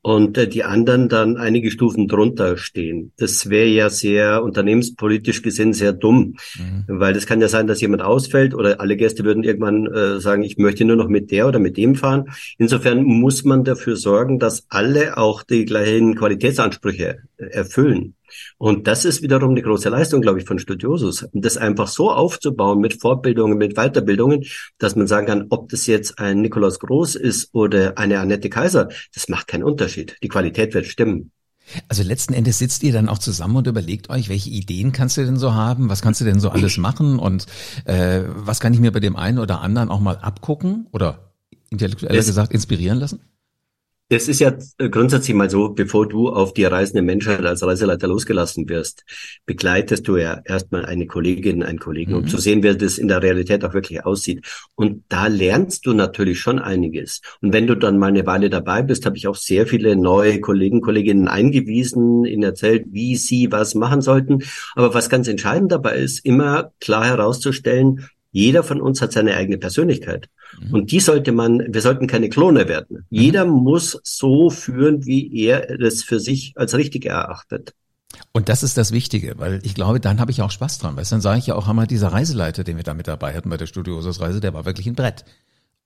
und 0.05 0.37
äh, 0.37 0.47
die 0.47 0.65
anderen 0.65 1.09
dann 1.09 1.39
einige 1.39 1.71
Stufen 1.71 2.09
drunter 2.09 2.59
stehen. 2.59 3.13
Das 3.17 3.49
wäre 3.49 3.69
ja 3.69 3.89
sehr 3.89 4.43
unternehmenspolitisch 4.43 5.41
gesehen 5.41 5.73
sehr 5.73 5.95
dumm, 5.95 6.37
mhm. 6.59 6.85
weil 6.87 7.17
es 7.17 7.25
kann 7.25 7.41
ja 7.41 7.49
sein, 7.49 7.67
dass 7.67 7.81
jemand 7.81 8.03
ausfällt 8.03 8.55
oder 8.55 8.83
alle 8.83 8.99
Gäste 8.99 9.25
würden 9.25 9.45
irgendwann 9.45 9.87
äh, 9.87 10.21
sagen, 10.21 10.43
ich 10.43 10.59
möchte 10.59 10.85
nur 10.85 10.97
noch 10.97 11.09
mit 11.09 11.31
der 11.31 11.49
oder 11.49 11.59
mit 11.59 11.79
dem 11.79 11.95
fahren. 11.95 12.27
Insofern 12.59 13.03
muss 13.03 13.45
man 13.45 13.65
dafür 13.65 13.97
sorgen, 13.97 14.39
dass 14.39 14.67
alle 14.69 15.17
auch 15.17 15.43
die 15.43 15.65
gleichen 15.65 16.17
Qualitätsansprüche 16.17 17.21
äh, 17.39 17.45
erfüllen. 17.47 18.15
Und 18.59 18.87
das 18.87 19.05
ist 19.05 19.23
wiederum 19.23 19.51
eine 19.51 19.63
große 19.63 19.89
Leistung, 19.89 20.21
glaube 20.21 20.41
ich, 20.41 20.47
von 20.47 20.59
Studiosus. 20.59 21.27
Das 21.33 21.57
einfach 21.57 21.89
so 21.89 22.11
aufzubauen 22.11 22.81
mit 22.81 23.01
Fortbildungen, 23.01 23.59
mit 23.59 23.75
Weiterbildungen, 23.75 24.45
dass 24.79 24.97
man 24.97 25.07
sagen 25.07 25.27
kann, 25.27 25.47
ob 25.51 25.69
das 25.69 25.87
jetzt 25.87 26.19
ein 26.19 26.41
Nikolaus 26.41 26.79
Groß 26.79 27.15
ist 27.17 27.55
oder 27.55 27.99
eine 27.99 28.21
Annette 28.21 28.51
Kaiser, 28.51 28.89
das 29.15 29.29
macht 29.29 29.49
keinen 29.49 29.65
Unterschied. 29.65 30.17
Die 30.23 30.29
Qualität 30.29 30.75
wird 30.75 30.87
stimmen. 30.87 31.31
Also 31.89 32.03
letzten 32.03 32.35
Endes 32.35 32.59
sitzt 32.59 32.83
ihr 32.83 32.93
dann 32.93 33.09
auch 33.09 33.19
zusammen 33.19 33.57
und 33.57 33.67
überlegt 33.67 34.11
euch, 34.11 34.29
welche 34.29 34.51
Ideen 34.51 34.93
kannst 34.93 35.17
du 35.17 35.25
denn 35.25 35.39
so 35.39 35.55
haben, 35.55 35.89
was 35.89 36.03
kannst 36.03 36.21
du 36.21 36.25
denn 36.25 36.39
so 36.39 36.51
alles 36.51 36.77
machen 36.77 37.19
und 37.19 37.47
äh, 37.87 38.23
was 38.27 38.61
kann 38.61 38.75
ich 38.75 38.81
mir 38.81 38.93
bei 38.93 39.01
dem 39.01 39.17
einen 39.17 39.39
oder 39.39 39.61
anderen 39.61 39.89
auch 39.89 40.01
mal 40.01 40.19
abgucken 40.19 40.87
oder 40.93 41.33
intellektueller 41.71 42.17
gesagt 42.17 42.53
inspirieren 42.53 42.99
lassen? 42.99 43.21
Es 44.11 44.29
ist 44.29 44.41
ja 44.41 44.53
grundsätzlich 44.77 45.35
mal 45.35 45.49
so, 45.49 45.71
bevor 45.71 46.07
du 46.07 46.29
auf 46.29 46.53
die 46.53 46.65
reisende 46.65 47.01
Menschheit 47.01 47.41
als 47.41 47.63
Reiseleiter 47.63 48.07
losgelassen 48.07 48.69
wirst, 48.69 49.03
begleitest 49.47 50.07
du 50.07 50.19
ja 50.19 50.43
erstmal 50.45 50.85
eine 50.85 51.07
Kollegin, 51.07 51.63
einen 51.63 51.79
Kollegen, 51.79 52.13
mhm. 52.13 52.19
um 52.19 52.27
zu 52.27 52.37
sehen, 52.37 52.63
wie 52.63 52.77
das 52.77 52.99
in 52.99 53.09
der 53.09 53.23
Realität 53.23 53.65
auch 53.65 53.73
wirklich 53.73 54.05
aussieht. 54.05 54.47
Und 54.75 55.05
da 55.09 55.29
lernst 55.29 55.87
du 55.87 55.95
natürlich 55.95 56.39
schon 56.39 56.59
einiges. 56.59 57.23
Und 57.41 57.55
wenn 57.55 57.67
du 57.67 57.77
dann 57.77 57.97
mal 57.97 58.09
eine 58.09 58.27
Weile 58.27 58.51
dabei 58.51 58.83
bist, 58.83 59.07
habe 59.07 59.17
ich 59.17 59.27
auch 59.27 59.37
sehr 59.37 59.67
viele 59.67 59.97
neue 59.97 60.39
Kollegen, 60.39 60.83
Kolleginnen 60.83 61.27
eingewiesen, 61.27 62.27
ihnen 62.27 62.43
erzählt, 62.43 62.85
wie 62.91 63.17
sie 63.17 63.51
was 63.53 63.75
machen 63.75 64.03
sollten. 64.03 64.43
Aber 64.75 64.93
was 64.93 65.09
ganz 65.09 65.29
entscheidend 65.29 65.73
dabei 65.73 65.97
ist, 65.97 66.27
immer 66.27 66.73
klar 66.79 67.07
herauszustellen, 67.07 68.07
jeder 68.33 68.65
von 68.65 68.83
uns 68.83 69.01
hat 69.01 69.13
seine 69.13 69.35
eigene 69.37 69.59
Persönlichkeit. 69.59 70.29
Mhm. 70.61 70.75
Und 70.75 70.93
die 70.93 71.01
sollte 71.01 71.33
man, 71.33 71.63
wir 71.69 71.81
sollten 71.81 72.07
keine 72.07 72.29
Klone 72.29 72.69
werden. 72.69 73.07
Mhm. 73.11 73.21
Jeder 73.21 73.45
muss 73.45 74.01
so 74.03 74.51
führen, 74.51 75.05
wie 75.07 75.33
er 75.45 75.71
es 75.81 76.03
für 76.03 76.21
sich 76.21 76.53
als 76.57 76.75
richtig 76.75 77.07
erachtet. 77.07 77.75
Und 78.33 78.49
das 78.49 78.63
ist 78.63 78.77
das 78.77 78.93
Wichtige, 78.93 79.35
weil 79.39 79.61
ich 79.65 79.75
glaube, 79.75 80.01
dann 80.01 80.21
habe 80.21 80.31
ich 80.31 80.43
auch 80.43 80.51
Spaß 80.51 80.79
dran. 80.79 80.97
Weißt, 80.97 81.13
dann 81.13 81.21
sage 81.21 81.39
ich 81.39 81.47
ja 81.47 81.55
auch, 81.55 81.69
einmal 81.69 81.87
dieser 81.87 82.09
Reiseleiter, 82.09 82.65
den 82.65 82.77
wir 82.77 82.85
da 82.85 82.95
mit 82.95 83.09
dabei 83.09 83.35
hatten 83.35 83.51
bei 83.51 83.57
der 83.57 83.67
Studiosus 83.67 84.21
Reise, 84.21 84.41
der 84.41 84.55
war 84.55 84.65
wirklich 84.65 84.87
ein 84.87 84.95
Brett. 84.95 85.25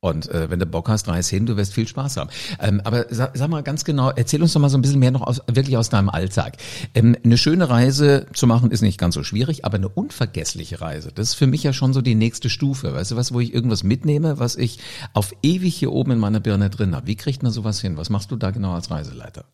Und 0.00 0.30
äh, 0.30 0.48
wenn 0.48 0.60
du 0.60 0.66
Bock 0.66 0.88
hast, 0.88 1.08
reis 1.08 1.28
hin, 1.28 1.46
du 1.46 1.56
wirst 1.56 1.74
viel 1.74 1.88
Spaß 1.88 2.18
haben. 2.18 2.30
Ähm, 2.60 2.80
aber 2.84 3.06
sag, 3.10 3.36
sag 3.36 3.50
mal 3.50 3.64
ganz 3.64 3.84
genau, 3.84 4.10
erzähl 4.10 4.40
uns 4.40 4.52
doch 4.52 4.60
mal 4.60 4.68
so 4.68 4.78
ein 4.78 4.82
bisschen 4.82 5.00
mehr 5.00 5.10
noch 5.10 5.22
aus, 5.22 5.42
wirklich 5.48 5.76
aus 5.76 5.88
deinem 5.88 6.08
Alltag. 6.08 6.56
Ähm, 6.94 7.16
eine 7.24 7.36
schöne 7.36 7.68
Reise 7.68 8.26
zu 8.32 8.46
machen 8.46 8.70
ist 8.70 8.82
nicht 8.82 8.98
ganz 8.98 9.16
so 9.16 9.24
schwierig, 9.24 9.64
aber 9.64 9.76
eine 9.76 9.88
unvergessliche 9.88 10.80
Reise, 10.80 11.10
das 11.12 11.30
ist 11.30 11.34
für 11.34 11.48
mich 11.48 11.64
ja 11.64 11.72
schon 11.72 11.92
so 11.92 12.00
die 12.00 12.14
nächste 12.14 12.48
Stufe. 12.48 12.94
Weißt 12.94 13.10
du 13.10 13.16
was, 13.16 13.34
wo 13.34 13.40
ich 13.40 13.52
irgendwas 13.52 13.82
mitnehme, 13.82 14.38
was 14.38 14.54
ich 14.54 14.78
auf 15.14 15.34
ewig 15.42 15.74
hier 15.74 15.90
oben 15.90 16.12
in 16.12 16.18
meiner 16.18 16.38
Birne 16.38 16.70
drin 16.70 16.94
habe. 16.94 17.08
Wie 17.08 17.16
kriegt 17.16 17.42
man 17.42 17.50
sowas 17.50 17.80
hin? 17.80 17.96
Was 17.96 18.08
machst 18.08 18.30
du 18.30 18.36
da 18.36 18.52
genau 18.52 18.74
als 18.74 18.92
Reiseleiter? 18.92 19.46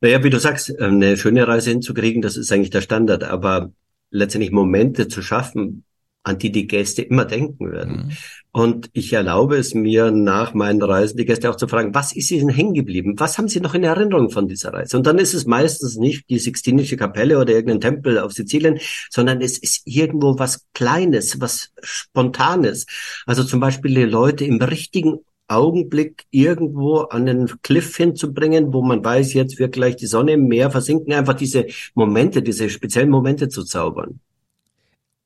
Naja, 0.00 0.22
wie 0.22 0.30
du 0.30 0.38
sagst, 0.38 0.78
eine 0.80 1.16
schöne 1.16 1.46
Reise 1.48 1.70
hinzukriegen, 1.70 2.22
das 2.22 2.36
ist 2.36 2.52
eigentlich 2.52 2.70
der 2.70 2.80
Standard. 2.80 3.24
Aber 3.24 3.72
letztendlich 4.10 4.52
Momente 4.52 5.08
zu 5.08 5.22
schaffen, 5.22 5.84
an 6.24 6.38
die 6.38 6.52
die 6.52 6.66
Gäste 6.66 7.02
immer 7.02 7.24
denken 7.24 7.72
werden. 7.72 8.06
Mhm. 8.06 8.12
Und 8.52 8.90
ich 8.92 9.12
erlaube 9.12 9.56
es 9.56 9.74
mir 9.74 10.10
nach 10.10 10.54
meinen 10.54 10.82
Reisen, 10.82 11.16
die 11.16 11.24
Gäste 11.24 11.50
auch 11.50 11.56
zu 11.56 11.68
fragen, 11.68 11.94
was 11.94 12.14
ist 12.14 12.30
Ihnen 12.30 12.50
hängen 12.50 12.74
geblieben? 12.74 13.14
Was 13.16 13.38
haben 13.38 13.48
Sie 13.48 13.60
noch 13.60 13.74
in 13.74 13.82
Erinnerung 13.82 14.30
von 14.30 14.46
dieser 14.46 14.72
Reise? 14.72 14.96
Und 14.96 15.06
dann 15.06 15.18
ist 15.18 15.34
es 15.34 15.46
meistens 15.46 15.96
nicht 15.96 16.28
die 16.28 16.38
Sixtinische 16.38 16.96
Kapelle 16.96 17.38
oder 17.38 17.52
irgendein 17.52 17.80
Tempel 17.80 18.18
auf 18.18 18.32
Sizilien, 18.32 18.78
sondern 19.10 19.40
es 19.40 19.58
ist 19.58 19.82
irgendwo 19.86 20.38
was 20.38 20.66
Kleines, 20.74 21.40
was 21.40 21.72
Spontanes. 21.82 22.86
Also 23.26 23.42
zum 23.42 23.60
Beispiel 23.60 23.94
die 23.94 24.04
Leute 24.04 24.44
im 24.44 24.60
richtigen 24.60 25.20
Augenblick 25.48 26.24
irgendwo 26.30 27.00
an 27.00 27.26
den 27.26 27.46
Cliff 27.62 27.96
hinzubringen, 27.96 28.72
wo 28.72 28.82
man 28.82 29.04
weiß, 29.04 29.34
jetzt 29.34 29.58
wird 29.58 29.72
gleich 29.72 29.96
die 29.96 30.06
Sonne 30.06 30.32
im 30.32 30.46
Meer 30.46 30.70
versinken, 30.70 31.12
einfach 31.12 31.34
diese 31.34 31.66
Momente, 31.94 32.42
diese 32.42 32.70
speziellen 32.70 33.10
Momente 33.10 33.48
zu 33.48 33.64
zaubern. 33.64 34.20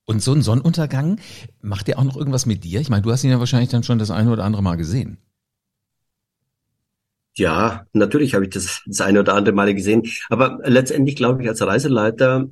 Und 0.07 0.23
so 0.23 0.33
ein 0.33 0.43
Sonnenuntergang, 0.43 1.21
macht 1.61 1.89
der 1.89 1.99
auch 1.99 2.05
noch 2.05 2.17
irgendwas 2.17 2.47
mit 2.47 2.63
dir? 2.63 2.81
Ich 2.81 2.89
meine, 2.89 3.03
du 3.03 3.11
hast 3.11 3.25
ihn 3.25 3.31
ja 3.31 3.41
wahrscheinlich 3.41 3.71
dann 3.71 3.83
schon 3.83 3.99
das 3.99 4.13
eine 4.13 4.31
oder 4.31 4.45
andere 4.45 4.63
Mal 4.63 4.77
gesehen. 4.77 5.19
Ja, 7.37 7.85
natürlich 7.93 8.35
habe 8.35 8.45
ich 8.45 8.51
das 8.51 8.83
das 8.87 9.01
eine 9.01 9.21
oder 9.21 9.35
andere 9.35 9.55
Mal 9.55 9.75
gesehen. 9.75 10.05
Aber 10.29 10.61
letztendlich 10.65 11.17
glaube 11.17 11.43
ich, 11.43 11.49
als 11.49 11.61
Reiseleiter 11.61 12.49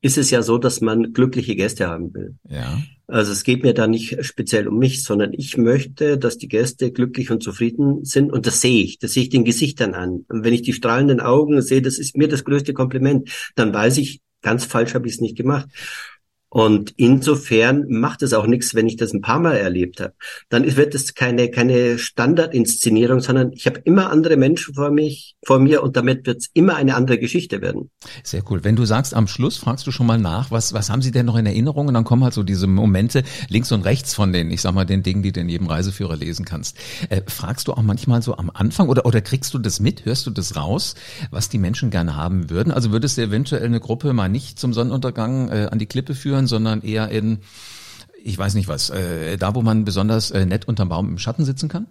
ist 0.00 0.18
es 0.18 0.30
ja 0.30 0.42
so, 0.42 0.58
dass 0.58 0.80
man 0.80 1.12
glückliche 1.12 1.56
Gäste 1.56 1.88
haben 1.88 2.14
will. 2.14 2.36
Ja. 2.48 2.80
Also 3.08 3.32
es 3.32 3.42
geht 3.42 3.62
mir 3.62 3.72
da 3.72 3.86
nicht 3.86 4.24
speziell 4.24 4.68
um 4.68 4.78
mich, 4.78 5.02
sondern 5.02 5.32
ich 5.32 5.56
möchte, 5.56 6.18
dass 6.18 6.36
die 6.36 6.46
Gäste 6.46 6.92
glücklich 6.92 7.30
und 7.30 7.42
zufrieden 7.42 8.04
sind 8.04 8.30
und 8.30 8.46
das 8.46 8.60
sehe 8.60 8.84
ich, 8.84 8.98
das 8.98 9.14
sehe 9.14 9.24
ich 9.24 9.30
den 9.30 9.44
Gesichtern 9.44 9.94
an. 9.94 10.26
Und 10.28 10.44
wenn 10.44 10.52
ich 10.52 10.62
die 10.62 10.74
strahlenden 10.74 11.20
Augen 11.20 11.60
sehe, 11.62 11.82
das 11.82 11.98
ist 11.98 12.16
mir 12.16 12.28
das 12.28 12.44
größte 12.44 12.74
Kompliment, 12.74 13.30
dann 13.56 13.72
weiß 13.72 13.96
ich, 13.98 14.20
ganz 14.42 14.66
falsch 14.66 14.94
habe 14.94 15.08
ich 15.08 15.14
es 15.14 15.20
nicht 15.20 15.36
gemacht. 15.36 15.68
Und 16.50 16.94
insofern 16.96 17.86
macht 17.88 18.22
es 18.22 18.32
auch 18.32 18.46
nichts, 18.46 18.74
wenn 18.74 18.86
ich 18.86 18.96
das 18.96 19.12
ein 19.12 19.20
paar 19.20 19.38
Mal 19.38 19.56
erlebt 19.56 20.00
habe. 20.00 20.14
Dann 20.48 20.76
wird 20.76 20.94
es 20.94 21.14
keine, 21.14 21.50
keine 21.50 21.98
Standardinszenierung, 21.98 23.20
sondern 23.20 23.52
ich 23.52 23.66
habe 23.66 23.80
immer 23.84 24.10
andere 24.10 24.36
Menschen 24.38 24.74
vor 24.74 24.90
mich, 24.90 25.36
vor 25.44 25.58
mir 25.58 25.82
und 25.82 25.96
damit 25.96 26.26
wird 26.26 26.38
es 26.38 26.48
immer 26.54 26.76
eine 26.76 26.94
andere 26.94 27.18
Geschichte 27.18 27.60
werden. 27.60 27.90
Sehr 28.22 28.42
cool. 28.50 28.64
Wenn 28.64 28.76
du 28.76 28.86
sagst, 28.86 29.12
am 29.12 29.28
Schluss 29.28 29.58
fragst 29.58 29.86
du 29.86 29.90
schon 29.90 30.06
mal 30.06 30.18
nach, 30.18 30.50
was, 30.50 30.72
was 30.72 30.88
haben 30.88 31.02
sie 31.02 31.10
denn 31.10 31.26
noch 31.26 31.36
in 31.36 31.44
Erinnerung? 31.44 31.88
Und 31.88 31.94
dann 31.94 32.04
kommen 32.04 32.24
halt 32.24 32.32
so 32.32 32.42
diese 32.42 32.66
Momente 32.66 33.24
links 33.48 33.70
und 33.70 33.82
rechts 33.82 34.14
von 34.14 34.32
den, 34.32 34.50
ich 34.50 34.62
sag 34.62 34.72
mal, 34.72 34.86
den 34.86 35.02
Dingen, 35.02 35.22
die 35.22 35.32
du 35.32 35.40
in 35.40 35.50
jedem 35.50 35.66
Reiseführer 35.66 36.16
lesen 36.16 36.46
kannst. 36.46 36.78
Äh, 37.10 37.20
fragst 37.26 37.68
du 37.68 37.72
auch 37.72 37.82
manchmal 37.82 38.22
so 38.22 38.36
am 38.38 38.50
Anfang 38.54 38.88
oder, 38.88 39.04
oder 39.04 39.20
kriegst 39.20 39.52
du 39.52 39.58
das 39.58 39.80
mit? 39.80 40.06
Hörst 40.06 40.26
du 40.26 40.30
das 40.30 40.56
raus, 40.56 40.94
was 41.30 41.50
die 41.50 41.58
Menschen 41.58 41.90
gerne 41.90 42.16
haben 42.16 42.48
würden? 42.48 42.72
Also 42.72 42.90
würdest 42.90 43.18
du 43.18 43.22
eventuell 43.22 43.66
eine 43.66 43.80
Gruppe 43.80 44.14
mal 44.14 44.30
nicht 44.30 44.58
zum 44.58 44.72
Sonnenuntergang 44.72 45.50
äh, 45.50 45.68
an 45.70 45.78
die 45.78 45.86
Klippe 45.86 46.14
führen? 46.14 46.37
Führen, 46.38 46.46
sondern 46.46 46.82
eher 46.82 47.08
in, 47.10 47.38
ich 48.22 48.38
weiß 48.38 48.54
nicht 48.54 48.68
was, 48.68 48.90
äh, 48.90 49.36
da 49.36 49.54
wo 49.54 49.62
man 49.62 49.84
besonders 49.84 50.30
äh, 50.30 50.46
nett 50.46 50.66
unterm 50.68 50.88
Baum 50.88 51.08
im 51.08 51.18
Schatten 51.18 51.44
sitzen 51.44 51.68
kann? 51.68 51.86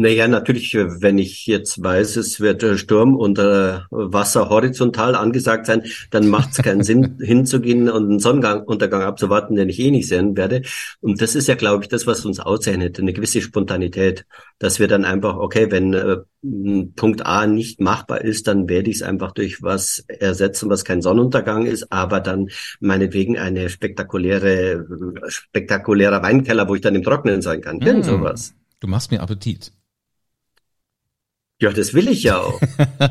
Naja, 0.00 0.28
natürlich, 0.28 0.74
wenn 0.74 1.18
ich 1.18 1.44
jetzt 1.44 1.82
weiß, 1.82 2.16
es 2.16 2.40
wird 2.40 2.62
äh, 2.62 2.78
Sturm 2.78 3.16
und 3.16 3.38
äh, 3.38 3.80
Wasser 3.90 4.48
horizontal 4.48 5.14
angesagt 5.14 5.66
sein, 5.66 5.82
dann 6.10 6.26
macht 6.28 6.52
es 6.52 6.64
keinen 6.64 6.82
Sinn, 6.82 7.18
hinzugehen 7.22 7.90
und 7.90 8.08
einen 8.08 8.18
Sonnenuntergang 8.18 9.02
abzuwarten, 9.02 9.56
den 9.56 9.68
ich 9.68 9.78
eh 9.78 9.90
nicht 9.90 10.08
sehen 10.08 10.38
werde. 10.38 10.62
Und 11.02 11.20
das 11.20 11.34
ist 11.34 11.48
ja, 11.48 11.54
glaube 11.54 11.84
ich, 11.84 11.90
das, 11.90 12.06
was 12.06 12.24
uns 12.24 12.40
auszeichnet, 12.40 12.98
eine 12.98 13.12
gewisse 13.12 13.42
Spontanität, 13.42 14.24
dass 14.58 14.78
wir 14.78 14.88
dann 14.88 15.04
einfach, 15.04 15.36
okay, 15.36 15.70
wenn 15.70 15.92
äh, 15.92 16.16
Punkt 16.96 17.26
A 17.26 17.46
nicht 17.46 17.82
machbar 17.82 18.22
ist, 18.22 18.48
dann 18.48 18.70
werde 18.70 18.88
ich 18.88 18.96
es 18.96 19.02
einfach 19.02 19.32
durch 19.32 19.62
was 19.62 20.02
ersetzen, 20.08 20.70
was 20.70 20.86
kein 20.86 21.02
Sonnenuntergang 21.02 21.66
ist, 21.66 21.92
aber 21.92 22.20
dann 22.20 22.48
meinetwegen 22.80 23.36
eine 23.36 23.68
spektakuläre, 23.68 24.82
spektakulärer 25.28 26.22
Weinkeller, 26.22 26.66
wo 26.70 26.74
ich 26.74 26.80
dann 26.80 26.94
im 26.94 27.02
Trockenen 27.02 27.42
sein 27.42 27.60
kann. 27.60 27.82
Irgend 27.82 28.06
mm. 28.06 28.08
sowas. 28.08 28.54
Du 28.80 28.88
machst 28.88 29.10
mir 29.10 29.20
Appetit. 29.20 29.72
Ja, 31.60 31.70
das 31.70 31.92
will 31.92 32.08
ich 32.08 32.22
ja 32.22 32.38
auch. 32.38 32.58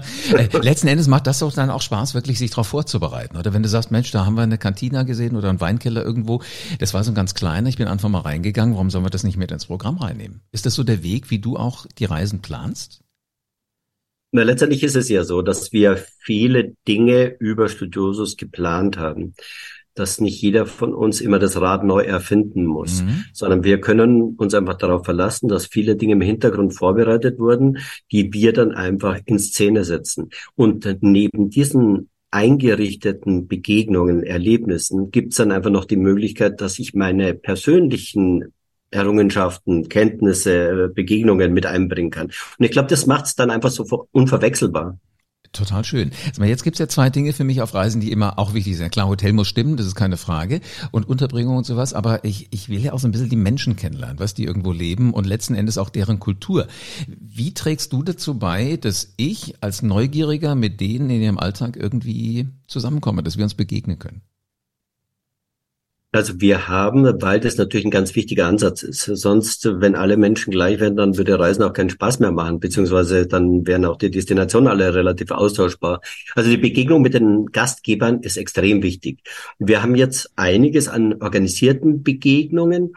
Letzten 0.64 0.88
Endes 0.88 1.08
macht 1.08 1.28
das 1.28 1.40
doch 1.40 1.54
dann 1.54 1.70
auch 1.70 1.84
Spaß, 1.84 2.16
wirklich 2.16 2.40
sich 2.40 2.50
darauf 2.50 2.68
vorzubereiten. 2.68 3.38
Oder 3.38 3.54
wenn 3.54 3.62
du 3.62 3.70
sagst, 3.70 3.92
Mensch, 3.92 4.10
da 4.10 4.26
haben 4.26 4.36
wir 4.36 4.42
eine 4.42 4.58
Kantina 4.58 5.04
gesehen 5.04 5.36
oder 5.36 5.50
einen 5.50 5.62
Weinkeller 5.62 6.04
irgendwo. 6.04 6.42
Das 6.80 6.96
war 6.96 7.04
so 7.04 7.12
ein 7.12 7.16
ganz 7.16 7.36
kleiner. 7.36 7.70
Ich 7.70 7.78
bin 7.78 7.88
einfach 7.88 8.10
mal 8.10 8.22
reingegangen. 8.22 8.74
Warum 8.74 8.90
sollen 8.90 9.06
wir 9.06 9.12
das 9.12 9.24
nicht 9.24 9.38
mit 9.38 9.52
ins 9.52 9.68
Programm 9.68 9.98
reinnehmen? 9.98 10.42
Ist 10.52 10.66
das 10.66 10.74
so 10.74 10.84
der 10.84 11.04
Weg, 11.04 11.30
wie 11.30 11.38
du 11.38 11.58
auch 11.58 11.86
die 12.00 12.06
Reisen 12.06 12.42
planst? 12.42 13.02
Na, 14.32 14.42
letztendlich 14.42 14.84
ist 14.84 14.96
es 14.96 15.10
ja 15.10 15.24
so, 15.24 15.44
dass 15.44 15.72
wir 15.72 16.04
viele 16.20 16.74
Dinge 16.88 17.36
über 17.40 17.70
Studiosus 17.70 18.36
geplant 18.36 18.98
haben 18.98 19.36
dass 19.96 20.22
nicht 20.22 20.42
jeder 20.42 20.66
von 20.66 20.94
uns 20.94 21.22
immer 21.22 21.40
das 21.40 21.60
Rad 21.60 21.84
neu 21.84 22.04
erfinden 22.04 22.66
muss, 22.66 23.04
mhm. 23.04 23.26
sondern 23.34 23.64
wir 23.64 23.82
können 23.82 24.36
uns 24.38 24.54
einfach 24.54 24.76
darauf 24.76 25.06
verlassen, 25.06 25.50
dass 25.50 25.66
viele 25.66 25.96
Dinge 25.96 26.14
im 26.14 26.22
Hintergrund 26.22 26.74
vorbereitet 26.74 27.40
wurden, 27.40 27.80
die 28.12 28.34
wir 28.34 28.54
dann 28.54 28.72
einfach 28.72 29.20
in 29.26 29.40
Szene 29.40 29.84
setzen. 29.84 30.30
Und 30.56 30.88
neben 31.02 31.50
diesen 31.50 32.10
eingerichteten 32.32 33.48
Begegnungen, 33.48 34.24
Erlebnissen 34.24 35.12
gibt 35.12 35.32
es 35.32 35.38
dann 35.38 35.52
einfach 35.52 35.72
noch 35.72 35.86
die 35.86 35.98
Möglichkeit, 35.98 36.62
dass 36.62 36.80
ich 36.80 36.94
meine 36.94 37.34
persönlichen 37.34 38.54
Errungenschaften, 38.92 39.88
Kenntnisse, 39.90 40.92
Begegnungen 40.94 41.54
mit 41.54 41.66
einbringen 41.66 42.12
kann. 42.12 42.28
Und 42.28 42.66
ich 42.66 42.72
glaube, 42.72 42.88
das 42.88 43.06
macht 43.06 43.26
es 43.26 43.36
dann 43.36 43.52
einfach 43.52 43.70
so 43.70 44.08
unverwechselbar. 44.12 44.98
Total 45.52 45.84
schön. 45.84 46.12
Jetzt 46.40 46.64
gibt's 46.64 46.80
ja 46.80 46.88
zwei 46.88 47.10
Dinge 47.10 47.34
für 47.34 47.44
mich 47.44 47.62
auf 47.62 47.74
Reisen, 47.74 48.02
die 48.02 48.12
immer 48.12 48.38
auch 48.38 48.54
wichtig 48.54 48.78
sind. 48.78 48.92
Klar, 48.92 49.08
Hotel 49.08 49.34
muss 49.34 49.48
stimmen, 49.48 49.78
das 49.78 49.88
ist 49.88 49.96
keine 49.96 50.18
Frage. 50.18 50.62
Und 50.92 51.10
Unterbringung 51.10 51.58
und 51.58 51.66
sowas. 51.66 51.94
Aber 51.94 52.24
ich, 52.24 52.48
ich 52.52 52.70
will 52.70 52.80
ja 52.80 52.94
auch 52.94 53.00
so 53.00 53.08
ein 53.08 53.12
bisschen 53.12 53.30
die 53.30 53.36
Menschen 53.36 53.76
kennenlernen, 53.76 54.20
was 54.20 54.36
die 54.36 54.44
irgendwo 54.44 54.72
leben 54.72 55.12
und 55.12 55.26
letzten 55.26 55.56
Endes 55.56 55.80
auch 55.80 55.90
deren 55.90 56.20
Kultur. 56.20 56.68
Wie 57.08 57.54
trägst 57.54 57.94
du 57.94 58.04
dazu 58.04 58.38
bei, 58.38 58.78
dass 58.78 59.14
ich 59.18 59.56
als 59.62 59.82
Neugieriger 59.82 60.54
mit 60.54 60.80
denen 60.82 61.10
in 61.10 61.22
ihrem 61.22 61.40
Alltag 61.40 61.78
irgendwie 61.78 62.48
zusammenkomme, 62.68 63.24
dass 63.24 63.38
wir 63.38 63.44
uns 63.44 63.56
begegnen 63.56 63.98
können? 63.98 64.22
Also 66.12 66.42
wir 66.42 66.68
haben, 66.68 67.06
weil 67.22 67.40
das 67.40 67.58
natürlich 67.58 67.86
ein 67.86 67.92
ganz 67.92 68.16
wichtiger 68.16 68.48
Ansatz 68.48 68.82
ist. 68.82 69.02
Sonst, 69.02 69.70
wenn 69.80 69.94
alle 69.94 70.18
Menschen 70.18 70.50
gleich 70.50 70.80
wären, 70.80 70.96
dann 70.96 71.18
würde 71.18 71.38
Reisen 71.38 71.62
auch 71.62 71.74
keinen 71.74 71.92
Spaß 71.92 72.20
mehr 72.20 72.32
machen, 72.32 72.60
beziehungsweise 72.60 73.28
dann 73.28 73.68
wären 73.68 73.86
auch 73.86 73.96
die 73.96 74.10
Destinationen 74.10 74.70
alle 74.70 74.96
relativ 74.96 75.30
austauschbar. 75.30 76.02
Also 76.34 76.50
die 76.50 76.58
Begegnung 76.58 77.04
mit 77.04 77.14
den 77.14 77.46
Gastgebern 77.52 78.22
ist 78.22 78.38
extrem 78.38 78.82
wichtig. 78.82 79.20
Wir 79.60 79.84
haben 79.84 79.94
jetzt 79.94 80.32
einiges 80.36 80.88
an 80.88 81.22
organisierten 81.22 82.02
Begegnungen, 82.02 82.94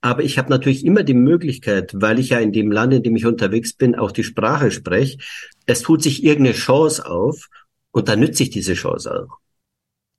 aber 0.00 0.22
ich 0.22 0.38
habe 0.38 0.48
natürlich 0.48 0.86
immer 0.86 1.02
die 1.02 1.12
Möglichkeit, 1.12 1.92
weil 1.94 2.18
ich 2.18 2.30
ja 2.30 2.38
in 2.38 2.52
dem 2.52 2.72
Land, 2.72 2.94
in 2.94 3.02
dem 3.02 3.16
ich 3.16 3.26
unterwegs 3.26 3.74
bin, 3.74 3.94
auch 3.94 4.10
die 4.10 4.24
Sprache 4.24 4.70
spreche. 4.70 5.18
Es 5.66 5.82
tut 5.82 6.02
sich 6.02 6.24
irgendeine 6.24 6.56
Chance 6.56 7.06
auf 7.10 7.48
und 7.90 8.08
dann 8.08 8.20
nütze 8.20 8.42
ich 8.42 8.50
diese 8.50 8.72
Chance 8.72 9.14
auch. 9.14 9.43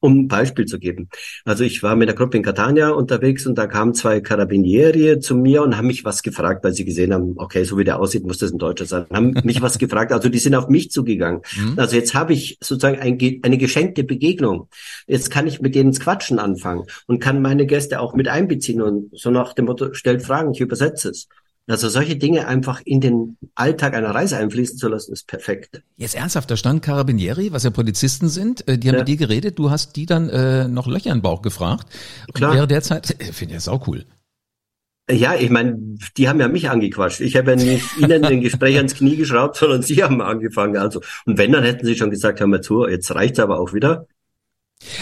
Um 0.06 0.20
ein 0.20 0.28
Beispiel 0.28 0.66
zu 0.66 0.78
geben. 0.78 1.10
Also 1.46 1.64
ich 1.64 1.82
war 1.82 1.96
mit 1.96 2.08
der 2.08 2.16
Gruppe 2.16 2.38
in 2.38 2.44
Catania 2.44 2.90
unterwegs 2.90 3.48
und 3.48 3.58
da 3.58 3.66
kamen 3.66 3.96
zwei 3.96 4.22
Carabinieri 4.22 5.20
zu 5.20 5.36
mir 5.36 5.64
und 5.64 5.78
haben 5.78 5.88
mich 5.88 6.06
was 6.06 6.22
gefragt, 6.22 6.64
weil 6.64 6.74
sie 6.74 6.86
gesehen 6.86 7.12
haben, 7.12 7.34
okay, 7.38 7.64
so 7.64 7.76
wie 7.80 7.84
der 7.84 8.00
aussieht, 8.00 8.24
muss 8.24 8.38
das 8.38 8.52
ein 8.52 8.60
Deutscher 8.60 8.86
sein. 8.86 9.08
Haben 9.12 9.34
mich 9.44 9.64
was 9.64 9.80
gefragt. 9.80 10.12
Also 10.12 10.30
die 10.30 10.38
sind 10.38 10.54
auf 10.54 10.70
mich 10.70 10.92
zugegangen. 10.92 11.42
Mhm. 11.58 11.80
Also 11.80 11.96
jetzt 11.96 12.14
habe 12.14 12.34
ich 12.34 12.60
sozusagen 12.62 13.00
ein, 13.00 13.18
eine 13.42 13.58
geschenkte 13.58 14.04
Begegnung. 14.04 14.70
Jetzt 15.08 15.32
kann 15.32 15.48
ich 15.48 15.60
mit 15.60 15.74
denen 15.74 15.90
ins 15.90 16.00
Quatschen 16.00 16.38
anfangen 16.38 16.84
und 17.08 17.20
kann 17.20 17.42
meine 17.42 17.66
Gäste 17.66 18.00
auch 18.00 18.14
mit 18.14 18.28
einbeziehen 18.28 18.84
und 18.84 19.10
so 19.18 19.32
nach 19.32 19.54
dem 19.54 19.66
Motto, 19.66 19.94
stellt 19.94 20.22
Fragen, 20.22 20.52
ich 20.52 20.62
übersetze 20.62 21.10
es. 21.10 21.28
Also 21.68 21.90
solche 21.90 22.16
Dinge 22.16 22.48
einfach 22.48 22.82
in 22.86 23.02
den 23.02 23.38
Alltag 23.56 23.96
einer 23.96 24.12
Reise 24.12 24.38
einfließen 24.38 24.78
zu 24.78 24.88
lassen, 24.88 25.14
ist 25.14 25.28
perfekt. 25.28 25.82
Jetzt 25.98 26.14
ernsthaft, 26.14 26.52
da 26.52 26.58
stand 26.58 26.84
Carabinieri, 26.84 27.52
was 27.52 27.64
ja 27.64 27.72
Polizisten 27.72 28.30
sind, 28.30 28.68
äh, 28.68 28.78
die 28.78 28.88
haben 28.88 28.96
ja. 28.96 29.02
mit 29.02 29.08
dir 29.08 29.18
geredet, 29.18 29.58
du 29.58 29.72
hast 29.72 29.96
die 29.96 30.06
dann 30.06 30.30
äh, 30.30 30.68
noch 30.68 30.86
Löcher 30.86 31.10
in 31.10 31.18
den 31.18 31.22
Bauch 31.24 31.42
gefragt. 31.42 31.88
Klar. 32.34 32.52
Und 32.52 32.58
wäre 32.58 32.68
derzeit, 32.68 33.10
äh, 33.20 33.32
finde 33.32 33.54
ich 33.54 33.58
das 33.58 33.68
auch 33.68 33.88
cool. 33.88 34.06
Ja, 35.10 35.36
ich 35.36 35.52
meine, 35.52 35.78
die 36.18 36.28
haben 36.28 36.40
ja 36.40 36.48
mich 36.48 36.70
angequatscht. 36.70 37.22
Ich 37.22 37.36
habe 37.36 37.52
ja 37.52 37.56
nicht 37.58 37.98
ihnen 38.00 38.22
den 38.24 38.42
Gespräch 38.42 38.78
ans 38.78 38.96
Knie 38.96 39.16
geschraubt, 39.16 39.56
sondern 39.56 39.82
sie 39.82 40.04
haben 40.04 40.22
angefangen. 40.22 40.78
Also, 40.78 41.02
und 41.26 41.38
wenn, 41.38 41.52
dann 41.52 41.64
hätten 41.64 41.86
sie 41.86 41.96
schon 41.96 42.10
gesagt, 42.10 42.40
hör 42.40 42.48
mal 42.48 42.62
zu, 42.62 42.88
jetzt 42.88 43.14
reicht's 43.14 43.40
aber 43.40 43.60
auch 43.60 43.74
wieder. 43.74 44.08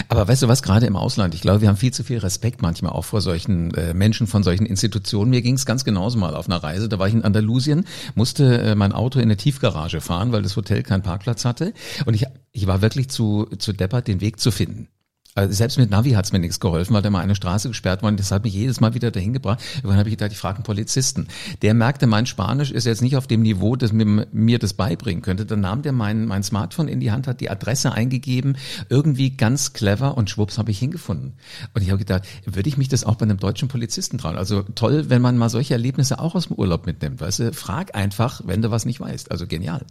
Aber 0.08 0.26
weißt 0.26 0.42
du 0.42 0.48
was, 0.48 0.62
gerade 0.62 0.86
im 0.86 0.96
Ausland, 0.96 1.34
ich 1.34 1.40
glaube, 1.40 1.60
wir 1.60 1.68
haben 1.68 1.76
viel 1.76 1.92
zu 1.92 2.04
viel 2.04 2.18
Respekt 2.18 2.62
manchmal 2.62 2.92
auch 2.92 3.04
vor 3.04 3.20
solchen 3.20 3.72
äh, 3.74 3.94
Menschen 3.94 4.26
von 4.26 4.42
solchen 4.42 4.66
Institutionen. 4.66 5.30
Mir 5.30 5.42
ging 5.42 5.54
es 5.54 5.66
ganz 5.66 5.84
genauso 5.84 6.18
mal 6.18 6.34
auf 6.34 6.46
einer 6.46 6.62
Reise. 6.62 6.88
Da 6.88 6.98
war 6.98 7.08
ich 7.08 7.14
in 7.14 7.24
Andalusien, 7.24 7.84
musste 8.14 8.58
äh, 8.60 8.74
mein 8.74 8.92
Auto 8.92 9.18
in 9.18 9.24
eine 9.24 9.36
Tiefgarage 9.36 10.00
fahren, 10.00 10.32
weil 10.32 10.42
das 10.42 10.56
Hotel 10.56 10.82
keinen 10.82 11.02
Parkplatz 11.02 11.44
hatte. 11.44 11.72
Und 12.06 12.14
ich, 12.14 12.24
ich 12.52 12.66
war 12.66 12.82
wirklich 12.82 13.08
zu, 13.08 13.46
zu 13.58 13.72
deppert, 13.72 14.08
den 14.08 14.20
Weg 14.20 14.40
zu 14.40 14.50
finden. 14.50 14.88
Also 15.36 15.52
selbst 15.52 15.78
mit 15.78 15.90
Navi 15.90 16.12
hat's 16.12 16.30
mir 16.30 16.38
nichts 16.38 16.60
geholfen, 16.60 16.94
weil 16.94 17.02
da 17.02 17.10
mal 17.10 17.18
eine 17.18 17.34
Straße 17.34 17.66
gesperrt 17.66 18.04
worden 18.04 18.16
Das 18.16 18.30
hat 18.30 18.44
mich 18.44 18.54
jedes 18.54 18.80
Mal 18.80 18.94
wieder 18.94 19.10
dahin 19.10 19.32
gebracht. 19.32 19.60
Irgendwann 19.76 19.98
habe 19.98 20.08
ich 20.08 20.12
gedacht, 20.12 20.30
ich 20.30 20.38
frage 20.38 20.58
einen 20.58 20.64
Polizisten. 20.64 21.26
Der 21.62 21.74
merkte, 21.74 22.06
mein 22.06 22.26
Spanisch 22.26 22.70
ist 22.70 22.84
jetzt 22.84 23.02
nicht 23.02 23.16
auf 23.16 23.26
dem 23.26 23.42
Niveau, 23.42 23.74
dass 23.74 23.92
mir, 23.92 24.28
mir 24.30 24.58
das 24.60 24.74
beibringen 24.74 25.22
könnte. 25.22 25.44
Dann 25.44 25.60
nahm 25.60 25.82
der 25.82 25.90
mein, 25.90 26.26
mein 26.26 26.44
Smartphone 26.44 26.86
in 26.86 27.00
die 27.00 27.10
Hand, 27.10 27.26
hat 27.26 27.40
die 27.40 27.50
Adresse 27.50 27.90
eingegeben, 27.90 28.56
irgendwie 28.88 29.36
ganz 29.36 29.72
clever 29.72 30.16
und 30.16 30.30
schwupps 30.30 30.56
habe 30.56 30.70
ich 30.70 30.78
hingefunden. 30.78 31.32
Und 31.74 31.82
ich 31.82 31.88
habe 31.88 31.98
gedacht, 31.98 32.28
würde 32.44 32.68
ich 32.68 32.76
mich 32.76 32.88
das 32.88 33.02
auch 33.02 33.16
bei 33.16 33.24
einem 33.24 33.38
deutschen 33.38 33.66
Polizisten 33.66 34.18
trauen? 34.18 34.36
Also 34.36 34.62
toll, 34.62 35.10
wenn 35.10 35.20
man 35.20 35.36
mal 35.36 35.48
solche 35.48 35.74
Erlebnisse 35.74 36.20
auch 36.20 36.36
aus 36.36 36.46
dem 36.46 36.56
Urlaub 36.56 36.86
mitnimmt. 36.86 37.20
Weißt 37.20 37.40
du, 37.40 37.52
frag 37.52 37.96
einfach, 37.96 38.42
wenn 38.44 38.62
du 38.62 38.70
was 38.70 38.84
nicht 38.84 39.00
weißt. 39.00 39.32
Also 39.32 39.48
genial. 39.48 39.84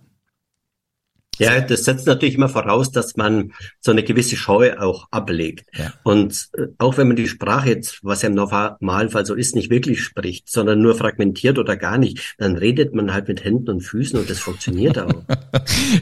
Ja, 1.39 1.61
das 1.61 1.83
setzt 1.83 2.05
natürlich 2.05 2.35
immer 2.35 2.49
voraus, 2.49 2.91
dass 2.91 3.15
man 3.15 3.53
so 3.79 3.91
eine 3.91 4.03
gewisse 4.03 4.35
Scheu 4.35 4.77
auch 4.77 5.07
ablegt. 5.09 5.65
Ja. 5.77 5.93
Und 6.03 6.49
äh, 6.57 6.67
auch 6.77 6.97
wenn 6.97 7.07
man 7.07 7.15
die 7.15 7.27
Sprache 7.27 7.69
jetzt, 7.69 7.99
was 8.03 8.21
ja 8.21 8.29
im 8.29 8.35
Normalfall 8.35 9.25
so 9.25 9.33
ist, 9.33 9.55
nicht 9.55 9.69
wirklich 9.69 10.03
spricht, 10.03 10.49
sondern 10.49 10.81
nur 10.81 10.95
fragmentiert 10.95 11.57
oder 11.57 11.75
gar 11.75 11.97
nicht, 11.97 12.35
dann 12.37 12.55
redet 12.55 12.93
man 12.93 13.13
halt 13.13 13.27
mit 13.27 13.43
Händen 13.43 13.69
und 13.69 13.81
Füßen 13.81 14.19
und 14.19 14.29
das 14.29 14.39
funktioniert 14.39 14.99
auch. 14.99 15.23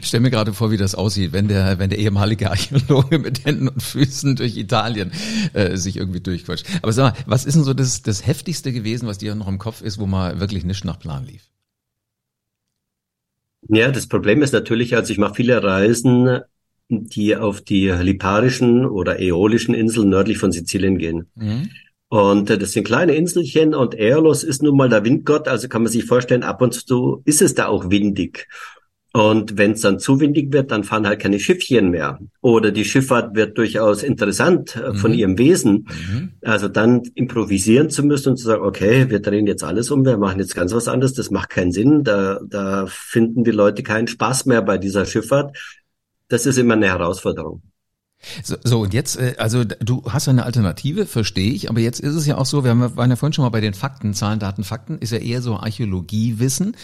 stell 0.08 0.20
mir 0.20 0.30
gerade 0.30 0.52
vor, 0.52 0.70
wie 0.70 0.76
das 0.76 0.94
aussieht, 0.94 1.32
wenn 1.32 1.48
der, 1.48 1.78
wenn 1.78 1.88
der 1.88 1.98
ehemalige 1.98 2.50
Archäologe 2.50 3.18
mit 3.18 3.44
Händen 3.44 3.68
und 3.68 3.82
Füßen 3.82 4.36
durch 4.36 4.56
Italien 4.56 5.12
äh, 5.54 5.76
sich 5.76 5.96
irgendwie 5.96 6.20
durchquatscht. 6.20 6.66
Aber 6.82 6.92
sag 6.92 7.14
mal, 7.14 7.24
was 7.26 7.46
ist 7.46 7.54
denn 7.54 7.64
so 7.64 7.72
das, 7.74 8.02
das 8.02 8.26
Heftigste 8.26 8.72
gewesen, 8.72 9.08
was 9.08 9.18
dir 9.18 9.34
noch 9.34 9.48
im 9.48 9.58
Kopf 9.58 9.80
ist, 9.80 9.98
wo 9.98 10.06
mal 10.06 10.40
wirklich 10.40 10.64
nicht 10.64 10.84
nach 10.84 10.98
Plan 10.98 11.24
lief? 11.24 11.51
Ja, 13.68 13.90
das 13.90 14.08
Problem 14.08 14.42
ist 14.42 14.52
natürlich, 14.52 14.96
also 14.96 15.12
ich 15.12 15.18
mache 15.18 15.34
viele 15.34 15.62
Reisen, 15.62 16.40
die 16.88 17.36
auf 17.36 17.60
die 17.60 17.88
Liparischen 17.88 18.84
oder 18.84 19.20
Äolischen 19.20 19.74
Inseln 19.74 20.08
nördlich 20.08 20.38
von 20.38 20.52
Sizilien 20.52 20.98
gehen. 20.98 21.30
Mhm. 21.34 21.70
Und 22.08 22.50
äh, 22.50 22.58
das 22.58 22.72
sind 22.72 22.84
kleine 22.84 23.14
Inselchen 23.14 23.74
und 23.74 23.94
Aeolos 23.94 24.44
ist 24.44 24.62
nun 24.62 24.76
mal 24.76 24.90
der 24.90 25.04
Windgott, 25.04 25.48
also 25.48 25.68
kann 25.68 25.82
man 25.82 25.90
sich 25.90 26.04
vorstellen, 26.04 26.42
ab 26.42 26.60
und 26.60 26.74
zu 26.74 27.22
ist 27.24 27.40
es 27.40 27.54
da 27.54 27.68
auch 27.68 27.88
windig. 27.88 28.48
Und 29.14 29.58
wenn 29.58 29.72
es 29.72 29.82
dann 29.82 29.98
zu 29.98 30.20
windig 30.20 30.52
wird, 30.52 30.70
dann 30.70 30.84
fahren 30.84 31.06
halt 31.06 31.20
keine 31.20 31.38
Schiffchen 31.38 31.90
mehr. 31.90 32.18
Oder 32.40 32.70
die 32.70 32.84
Schifffahrt 32.84 33.34
wird 33.34 33.58
durchaus 33.58 34.02
interessant 34.02 34.76
äh, 34.76 34.94
von 34.94 35.12
mhm. 35.12 35.18
ihrem 35.18 35.38
Wesen. 35.38 35.86
Mhm. 36.10 36.32
Also 36.40 36.68
dann 36.68 37.02
improvisieren 37.14 37.90
zu 37.90 38.04
müssen 38.04 38.30
und 38.30 38.36
zu 38.38 38.46
sagen, 38.46 38.62
okay, 38.62 39.10
wir 39.10 39.20
drehen 39.20 39.46
jetzt 39.46 39.64
alles 39.64 39.90
um, 39.90 40.06
wir 40.06 40.16
machen 40.16 40.38
jetzt 40.38 40.54
ganz 40.54 40.72
was 40.72 40.88
anderes, 40.88 41.12
das 41.12 41.30
macht 41.30 41.50
keinen 41.50 41.72
Sinn. 41.72 42.04
Da, 42.04 42.40
da 42.46 42.86
finden 42.88 43.44
die 43.44 43.50
Leute 43.50 43.82
keinen 43.82 44.06
Spaß 44.06 44.46
mehr 44.46 44.62
bei 44.62 44.78
dieser 44.78 45.04
Schifffahrt. 45.04 45.56
Das 46.28 46.46
ist 46.46 46.56
immer 46.56 46.74
eine 46.74 46.86
Herausforderung. 46.86 47.60
So, 48.44 48.56
so 48.62 48.80
und 48.80 48.94
jetzt, 48.94 49.18
äh, 49.18 49.34
also 49.38 49.64
du 49.64 50.04
hast 50.08 50.28
eine 50.28 50.44
Alternative, 50.44 51.06
verstehe 51.06 51.52
ich, 51.52 51.68
aber 51.70 51.80
jetzt 51.80 52.00
ist 52.00 52.14
es 52.14 52.26
ja 52.26 52.38
auch 52.38 52.46
so, 52.46 52.64
wir 52.64 52.70
haben, 52.70 52.96
waren 52.96 53.10
ja 53.10 53.16
vorhin 53.16 53.32
schon 53.32 53.44
mal 53.44 53.50
bei 53.50 53.60
den 53.60 53.74
Fakten, 53.74 54.14
Zahlen, 54.14 54.38
Daten, 54.38 54.64
Fakten, 54.64 54.98
ist 54.98 55.10
ja 55.10 55.18
eher 55.18 55.42
so 55.42 55.56
Archäologiewissen. 55.56 56.76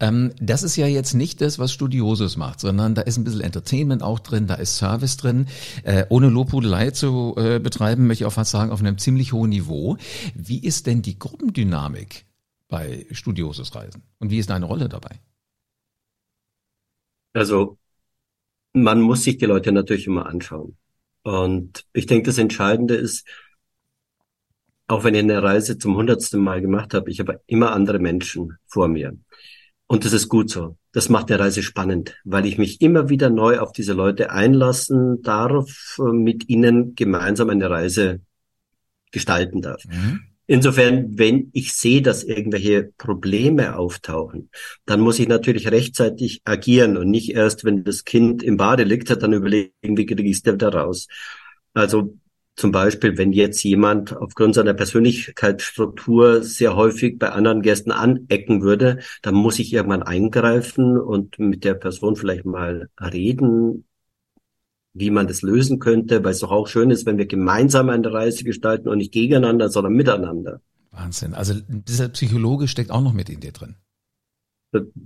Ähm, 0.00 0.32
das 0.40 0.62
ist 0.62 0.76
ja 0.76 0.86
jetzt 0.86 1.14
nicht 1.14 1.40
das, 1.40 1.58
was 1.58 1.72
Studiosus 1.72 2.36
macht, 2.36 2.60
sondern 2.60 2.94
da 2.94 3.02
ist 3.02 3.16
ein 3.16 3.24
bisschen 3.24 3.40
Entertainment 3.40 4.02
auch 4.02 4.18
drin, 4.18 4.46
da 4.46 4.54
ist 4.54 4.76
Service 4.76 5.16
drin. 5.16 5.46
Äh, 5.84 6.04
ohne 6.10 6.28
Lobhudelei 6.28 6.90
zu 6.90 7.34
äh, 7.38 7.58
betreiben, 7.58 8.06
möchte 8.06 8.24
ich 8.24 8.26
auch 8.26 8.32
fast 8.32 8.50
sagen, 8.50 8.70
auf 8.70 8.80
einem 8.80 8.98
ziemlich 8.98 9.32
hohen 9.32 9.50
Niveau. 9.50 9.96
Wie 10.34 10.62
ist 10.62 10.86
denn 10.86 11.02
die 11.02 11.18
Gruppendynamik 11.18 12.26
bei 12.68 13.06
Studiosus-Reisen 13.10 14.02
und 14.18 14.30
wie 14.30 14.38
ist 14.38 14.50
deine 14.50 14.66
Rolle 14.66 14.88
dabei? 14.88 15.20
Also 17.34 17.78
man 18.74 19.00
muss 19.00 19.24
sich 19.24 19.38
die 19.38 19.46
Leute 19.46 19.72
natürlich 19.72 20.06
immer 20.06 20.26
anschauen. 20.26 20.76
Und 21.22 21.84
ich 21.92 22.06
denke, 22.06 22.26
das 22.26 22.38
Entscheidende 22.38 22.94
ist, 22.94 23.26
auch 24.88 25.04
wenn 25.04 25.14
ich 25.14 25.22
eine 25.22 25.42
Reise 25.42 25.78
zum 25.78 25.96
hundertsten 25.96 26.40
Mal 26.40 26.60
gemacht 26.60 26.94
habe, 26.94 27.10
ich 27.10 27.20
habe 27.20 27.40
immer 27.46 27.72
andere 27.72 27.98
Menschen 27.98 28.58
vor 28.66 28.88
mir. 28.88 29.16
Und 29.86 30.04
das 30.04 30.12
ist 30.12 30.28
gut 30.28 30.50
so. 30.50 30.76
Das 30.92 31.08
macht 31.08 31.30
die 31.30 31.34
Reise 31.34 31.62
spannend, 31.62 32.16
weil 32.24 32.46
ich 32.46 32.58
mich 32.58 32.80
immer 32.80 33.08
wieder 33.08 33.30
neu 33.30 33.58
auf 33.58 33.72
diese 33.72 33.92
Leute 33.92 34.30
einlassen 34.30 35.22
darf, 35.22 35.98
mit 35.98 36.48
ihnen 36.48 36.94
gemeinsam 36.94 37.50
eine 37.50 37.70
Reise 37.70 38.20
gestalten 39.10 39.62
darf. 39.62 39.84
Mhm. 39.86 40.31
Insofern, 40.52 41.16
wenn 41.16 41.48
ich 41.54 41.72
sehe, 41.72 42.02
dass 42.02 42.24
irgendwelche 42.24 42.92
Probleme 42.98 43.78
auftauchen, 43.78 44.50
dann 44.84 45.00
muss 45.00 45.18
ich 45.18 45.26
natürlich 45.26 45.70
rechtzeitig 45.70 46.42
agieren 46.44 46.98
und 46.98 47.08
nicht 47.08 47.30
erst, 47.30 47.64
wenn 47.64 47.84
das 47.84 48.04
Kind 48.04 48.42
im 48.42 48.58
Bade 48.58 48.84
liegt, 48.84 49.08
dann 49.08 49.32
überlegen, 49.32 49.72
wie 49.80 50.04
kriege 50.04 50.28
ich 50.28 50.42
es 50.44 50.58
da 50.58 50.68
raus. 50.68 51.08
Also 51.72 52.18
zum 52.54 52.70
Beispiel, 52.70 53.16
wenn 53.16 53.32
jetzt 53.32 53.62
jemand 53.62 54.14
aufgrund 54.14 54.54
seiner 54.54 54.74
Persönlichkeitsstruktur 54.74 56.42
sehr 56.42 56.76
häufig 56.76 57.18
bei 57.18 57.30
anderen 57.30 57.62
Gästen 57.62 57.90
anecken 57.90 58.60
würde, 58.60 58.98
dann 59.22 59.34
muss 59.34 59.58
ich 59.58 59.72
irgendwann 59.72 60.02
eingreifen 60.02 60.98
und 60.98 61.38
mit 61.38 61.64
der 61.64 61.72
Person 61.72 62.14
vielleicht 62.14 62.44
mal 62.44 62.90
reden, 63.00 63.86
wie 64.94 65.10
man 65.10 65.26
das 65.26 65.42
lösen 65.42 65.78
könnte, 65.78 66.22
weil 66.24 66.32
es 66.32 66.40
doch 66.40 66.50
auch 66.50 66.68
schön 66.68 66.90
ist, 66.90 67.06
wenn 67.06 67.18
wir 67.18 67.26
gemeinsam 67.26 67.88
eine 67.88 68.12
Reise 68.12 68.44
gestalten 68.44 68.88
und 68.88 68.98
nicht 68.98 69.12
gegeneinander, 69.12 69.68
sondern 69.68 69.94
miteinander. 69.94 70.60
Wahnsinn. 70.90 71.34
Also 71.34 71.54
dieser 71.68 72.08
Psychologe 72.10 72.68
steckt 72.68 72.90
auch 72.90 73.00
noch 73.00 73.14
mit 73.14 73.30
in 73.30 73.40
dir 73.40 73.52
drin. 73.52 73.76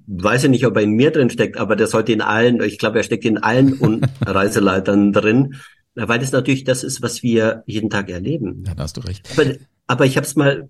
Weiß 0.07 0.45
ich 0.45 0.51
nicht, 0.51 0.67
ob 0.67 0.77
er 0.77 0.83
in 0.83 0.93
mir 0.93 1.11
drin 1.11 1.31
steckt, 1.31 1.57
aber 1.57 1.77
der 1.77 1.87
sollte 1.87 2.13
in 2.13 2.21
allen, 2.21 2.61
ich 2.63 2.79
glaube, 2.79 2.99
er 2.99 3.05
steckt 3.05 3.25
in 3.25 3.39
allen 3.39 4.05
Reiseleitern 4.21 5.13
drin, 5.13 5.57
weil 5.95 6.19
das 6.19 6.33
natürlich 6.33 6.65
das 6.65 6.85
ist, 6.85 7.03
was 7.03 7.23
wir 7.23 7.63
jeden 7.67 7.91
Tag 7.91 8.11
erleben. 8.11 8.65
Ja, 8.67 8.75
da 8.75 8.85
hast 8.85 8.97
du 8.97 9.01
recht. 9.01 9.29
Aber, 9.33 9.55
aber 9.87 10.07
ich 10.07 10.17
habe 10.17 10.27
es 10.27 10.37
mal, 10.37 10.69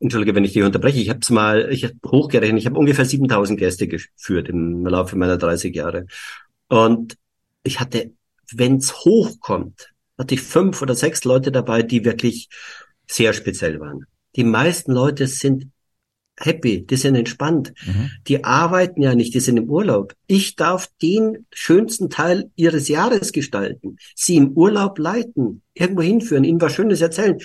entschuldige, 0.00 0.34
wenn 0.34 0.44
ich 0.44 0.54
dich 0.54 0.62
unterbreche, 0.62 1.00
ich 1.00 1.10
habe 1.10 1.20
es 1.20 1.30
mal, 1.30 1.68
ich 1.70 1.84
habe 1.84 1.94
hochgerechnet, 2.04 2.58
ich 2.58 2.66
habe 2.66 2.78
ungefähr 2.78 3.04
7000 3.04 3.58
Gäste 3.58 3.86
geführt 3.86 4.48
im 4.48 4.86
Laufe 4.86 5.16
meiner 5.16 5.36
30 5.36 5.74
Jahre. 5.74 6.06
Und 6.68 7.16
ich 7.62 7.80
hatte 7.80 8.12
wenn 8.58 8.76
es 8.76 9.04
hochkommt, 9.04 9.92
hatte 10.18 10.34
ich 10.34 10.42
fünf 10.42 10.82
oder 10.82 10.94
sechs 10.94 11.24
Leute 11.24 11.52
dabei, 11.52 11.82
die 11.82 12.04
wirklich 12.04 12.48
sehr 13.08 13.32
speziell 13.32 13.80
waren. 13.80 14.06
Die 14.36 14.44
meisten 14.44 14.92
Leute 14.92 15.26
sind 15.26 15.68
happy, 16.38 16.86
die 16.86 16.96
sind 16.96 17.14
entspannt. 17.14 17.72
Mhm. 17.84 18.10
Die 18.26 18.44
arbeiten 18.44 19.02
ja 19.02 19.14
nicht, 19.14 19.34
die 19.34 19.40
sind 19.40 19.56
im 19.56 19.68
Urlaub. 19.68 20.14
Ich 20.26 20.56
darf 20.56 20.88
den 21.00 21.46
schönsten 21.52 22.10
Teil 22.10 22.50
ihres 22.56 22.88
Jahres 22.88 23.32
gestalten, 23.32 23.96
sie 24.14 24.36
im 24.36 24.52
Urlaub 24.52 24.98
leiten, 24.98 25.62
irgendwo 25.74 26.02
hinführen, 26.02 26.44
ihnen 26.44 26.60
was 26.60 26.72
Schönes 26.72 27.00
erzählen. 27.00 27.38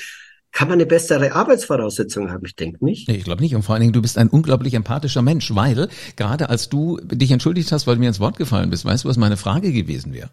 Kann 0.51 0.69
man 0.69 0.75
eine 0.75 0.85
bessere 0.85 1.33
Arbeitsvoraussetzung 1.33 2.31
haben? 2.31 2.45
Ich 2.45 2.55
denke 2.55 2.83
nicht. 2.83 3.07
Nee, 3.07 3.17
ich 3.17 3.25
glaube 3.25 3.43
nicht. 3.43 3.53
Und 3.53 3.63
vor 3.63 3.75
allen 3.75 3.81
Dingen, 3.81 3.93
du 3.93 4.01
bist 4.01 4.17
ein 4.17 4.29
unglaublich 4.29 4.73
empathischer 4.73 5.21
Mensch, 5.21 5.53
weil 5.53 5.89
gerade 6.15 6.49
als 6.49 6.69
du 6.69 6.97
dich 7.03 7.31
entschuldigt 7.31 7.71
hast, 7.71 7.85
weil 7.85 7.95
du 7.95 7.99
mir 7.99 8.07
ins 8.07 8.19
Wort 8.19 8.37
gefallen 8.37 8.69
bist, 8.69 8.85
weißt 8.85 9.03
du, 9.03 9.09
was 9.09 9.17
meine 9.17 9.37
Frage 9.37 9.71
gewesen 9.71 10.13
wäre? 10.13 10.31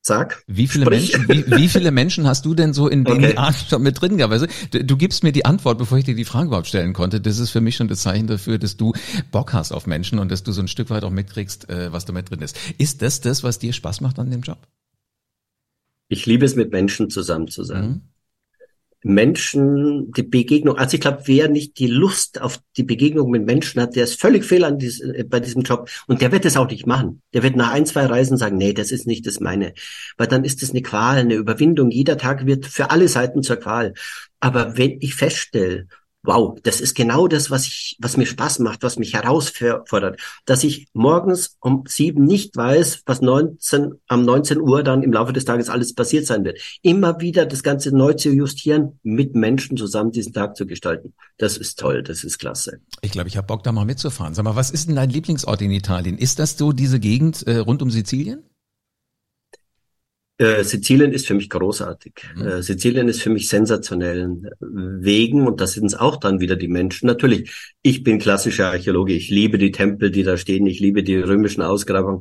Sag. 0.00 0.42
Wie 0.46 0.66
viele 0.66 0.86
Sprich. 0.86 1.12
Menschen, 1.12 1.28
wie, 1.28 1.56
wie, 1.56 1.68
viele 1.68 1.90
Menschen 1.90 2.26
hast 2.26 2.44
du 2.44 2.54
denn 2.54 2.72
so 2.72 2.88
in 2.88 3.04
dem 3.04 3.24
okay. 3.24 3.52
schon 3.68 3.82
mit 3.82 4.00
drin 4.00 4.16
gehabt? 4.16 4.32
Also, 4.32 4.46
du, 4.70 4.84
du, 4.84 4.96
gibst 4.96 5.22
mir 5.22 5.32
die 5.32 5.44
Antwort, 5.44 5.76
bevor 5.76 5.98
ich 5.98 6.04
dir 6.04 6.14
die 6.14 6.24
Frage 6.24 6.46
überhaupt 6.46 6.68
stellen 6.68 6.92
konnte. 6.92 7.20
Das 7.20 7.38
ist 7.38 7.50
für 7.50 7.60
mich 7.60 7.76
schon 7.76 7.88
das 7.88 8.00
Zeichen 8.02 8.26
dafür, 8.26 8.58
dass 8.58 8.76
du 8.76 8.92
Bock 9.30 9.52
hast 9.52 9.72
auf 9.72 9.86
Menschen 9.86 10.18
und 10.18 10.30
dass 10.30 10.42
du 10.42 10.52
so 10.52 10.62
ein 10.62 10.68
Stück 10.68 10.90
weit 10.90 11.04
auch 11.04 11.10
mitkriegst, 11.10 11.68
äh, 11.68 11.92
was 11.92 12.04
da 12.04 12.12
mit 12.12 12.30
drin 12.30 12.40
ist. 12.40 12.56
Ist 12.78 13.02
das 13.02 13.20
das, 13.20 13.42
was 13.42 13.58
dir 13.58 13.72
Spaß 13.72 14.00
macht 14.00 14.18
an 14.18 14.30
dem 14.30 14.40
Job? 14.40 14.58
Ich 16.08 16.24
liebe 16.24 16.46
es, 16.46 16.56
mit 16.56 16.72
Menschen 16.72 17.10
zusammen 17.10 17.48
zu 17.48 17.64
sein. 17.64 17.86
Mhm. 17.86 18.00
Menschen, 19.08 20.12
die 20.12 20.22
Begegnung, 20.22 20.76
also 20.76 20.94
ich 20.94 21.00
glaube, 21.00 21.22
wer 21.24 21.48
nicht 21.48 21.78
die 21.78 21.86
Lust 21.86 22.40
auf 22.40 22.60
die 22.76 22.82
Begegnung 22.82 23.30
mit 23.30 23.46
Menschen 23.46 23.80
hat, 23.80 23.96
der 23.96 24.04
ist 24.04 24.20
völlig 24.20 24.44
fehl 24.44 24.64
an 24.64 24.78
dies, 24.78 25.00
äh, 25.00 25.24
bei 25.24 25.40
diesem 25.40 25.62
Job 25.62 25.88
und 26.06 26.20
der 26.20 26.30
wird 26.30 26.44
es 26.44 26.58
auch 26.58 26.68
nicht 26.68 26.86
machen. 26.86 27.22
Der 27.32 27.42
wird 27.42 27.56
nach 27.56 27.72
ein, 27.72 27.86
zwei 27.86 28.04
Reisen 28.04 28.36
sagen, 28.36 28.58
nee, 28.58 28.74
das 28.74 28.92
ist 28.92 29.06
nicht 29.06 29.26
das 29.26 29.40
meine. 29.40 29.72
Weil 30.18 30.26
dann 30.26 30.44
ist 30.44 30.62
es 30.62 30.70
eine 30.70 30.82
Qual, 30.82 31.16
eine 31.16 31.34
Überwindung. 31.34 31.90
Jeder 31.90 32.18
Tag 32.18 32.44
wird 32.44 32.66
für 32.66 32.90
alle 32.90 33.08
Seiten 33.08 33.42
zur 33.42 33.56
Qual. 33.56 33.94
Aber 34.40 34.76
wenn 34.76 34.98
ich 35.00 35.14
feststelle, 35.14 35.86
wow, 36.22 36.58
das 36.62 36.80
ist 36.80 36.94
genau 36.94 37.28
das, 37.28 37.50
was 37.50 37.66
ich, 37.66 37.96
was 38.00 38.16
mir 38.16 38.26
Spaß 38.26 38.58
macht, 38.58 38.82
was 38.82 38.98
mich 38.98 39.14
herausfordert, 39.14 40.20
dass 40.44 40.64
ich 40.64 40.88
morgens 40.92 41.56
um 41.60 41.84
sieben 41.86 42.24
nicht 42.24 42.56
weiß, 42.56 43.02
was 43.06 43.20
19, 43.20 43.94
am 44.08 44.24
19 44.24 44.60
Uhr 44.60 44.82
dann 44.82 45.02
im 45.02 45.12
Laufe 45.12 45.32
des 45.32 45.44
Tages 45.44 45.68
alles 45.68 45.94
passiert 45.94 46.26
sein 46.26 46.44
wird. 46.44 46.58
Immer 46.82 47.20
wieder 47.20 47.46
das 47.46 47.62
Ganze 47.62 47.96
neu 47.96 48.14
zu 48.14 48.30
justieren, 48.30 48.98
mit 49.02 49.34
Menschen 49.34 49.76
zusammen 49.76 50.12
diesen 50.12 50.32
Tag 50.32 50.56
zu 50.56 50.66
gestalten. 50.66 51.14
Das 51.38 51.56
ist 51.56 51.78
toll, 51.78 52.02
das 52.02 52.24
ist 52.24 52.38
klasse. 52.38 52.80
Ich 53.00 53.12
glaube, 53.12 53.28
ich 53.28 53.36
habe 53.36 53.46
Bock, 53.46 53.62
da 53.62 53.72
mal 53.72 53.84
mitzufahren. 53.84 54.34
Sag 54.34 54.44
mal, 54.44 54.56
was 54.56 54.70
ist 54.70 54.88
denn 54.88 54.96
dein 54.96 55.10
Lieblingsort 55.10 55.62
in 55.62 55.70
Italien? 55.70 56.18
Ist 56.18 56.38
das 56.38 56.58
so 56.58 56.72
diese 56.72 57.00
Gegend 57.00 57.46
äh, 57.46 57.58
rund 57.58 57.82
um 57.82 57.90
Sizilien? 57.90 58.42
Äh, 60.38 60.62
Sizilien 60.62 61.12
ist 61.12 61.26
für 61.26 61.34
mich 61.34 61.50
großartig. 61.50 62.14
Mhm. 62.36 62.46
Äh, 62.46 62.62
Sizilien 62.62 63.08
ist 63.08 63.20
für 63.20 63.30
mich 63.30 63.48
sensationell. 63.48 64.52
Wegen, 64.60 65.46
und 65.46 65.60
das 65.60 65.72
sind 65.72 65.86
es 65.86 65.94
auch 65.94 66.16
dann 66.16 66.38
wieder 66.38 66.54
die 66.54 66.68
Menschen. 66.68 67.06
Natürlich, 67.06 67.74
ich 67.82 68.04
bin 68.04 68.20
klassischer 68.20 68.70
Archäologe. 68.70 69.12
Ich 69.14 69.30
liebe 69.30 69.58
die 69.58 69.72
Tempel, 69.72 70.12
die 70.12 70.22
da 70.22 70.36
stehen. 70.36 70.66
Ich 70.66 70.78
liebe 70.78 71.02
die 71.02 71.16
römischen 71.16 71.62
Ausgrabungen. 71.62 72.20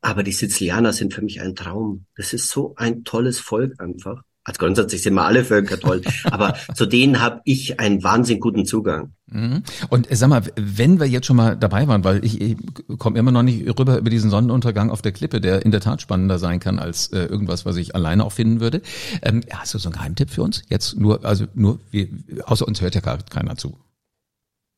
Aber 0.00 0.22
die 0.22 0.32
Sizilianer 0.32 0.92
sind 0.92 1.12
für 1.12 1.22
mich 1.22 1.40
ein 1.40 1.56
Traum. 1.56 2.06
Das 2.16 2.32
ist 2.32 2.48
so 2.48 2.74
ein 2.76 3.02
tolles 3.02 3.40
Volk 3.40 3.80
einfach. 3.80 4.22
Also 4.46 4.58
grundsätzlich 4.58 5.02
sind 5.02 5.14
wir 5.14 5.24
alle 5.24 5.44
Völker 5.44 5.78
toll, 5.78 6.02
aber 6.24 6.54
zu 6.74 6.86
denen 6.86 7.20
habe 7.20 7.40
ich 7.44 7.80
einen 7.80 8.04
wahnsinnig 8.04 8.40
guten 8.40 8.64
Zugang. 8.64 9.12
Mhm. 9.26 9.64
Und 9.88 10.08
äh, 10.08 10.14
sag 10.14 10.28
mal, 10.28 10.42
wenn 10.54 11.00
wir 11.00 11.06
jetzt 11.06 11.26
schon 11.26 11.34
mal 11.34 11.56
dabei 11.56 11.88
waren, 11.88 12.04
weil 12.04 12.24
ich, 12.24 12.40
ich 12.40 12.56
komme 12.96 13.18
immer 13.18 13.32
noch 13.32 13.42
nicht 13.42 13.66
rüber 13.76 13.98
über 13.98 14.08
diesen 14.08 14.30
Sonnenuntergang 14.30 14.90
auf 14.90 15.02
der 15.02 15.10
Klippe, 15.10 15.40
der 15.40 15.64
in 15.64 15.72
der 15.72 15.80
Tat 15.80 16.00
spannender 16.00 16.38
sein 16.38 16.60
kann 16.60 16.78
als 16.78 17.08
äh, 17.08 17.24
irgendwas, 17.24 17.66
was 17.66 17.76
ich 17.76 17.96
alleine 17.96 18.24
auch 18.24 18.32
finden 18.32 18.60
würde. 18.60 18.82
Ähm, 19.22 19.42
hast 19.50 19.74
du 19.74 19.78
so 19.78 19.88
einen 19.88 19.94
Geheimtipp 19.94 20.30
für 20.30 20.44
uns? 20.44 20.62
Jetzt 20.68 20.96
nur, 20.96 21.24
also 21.24 21.46
nur, 21.54 21.80
wir, 21.90 22.08
außer 22.44 22.68
uns 22.68 22.80
hört 22.80 22.94
ja 22.94 23.00
gar 23.00 23.18
keiner 23.18 23.56
zu. 23.56 23.76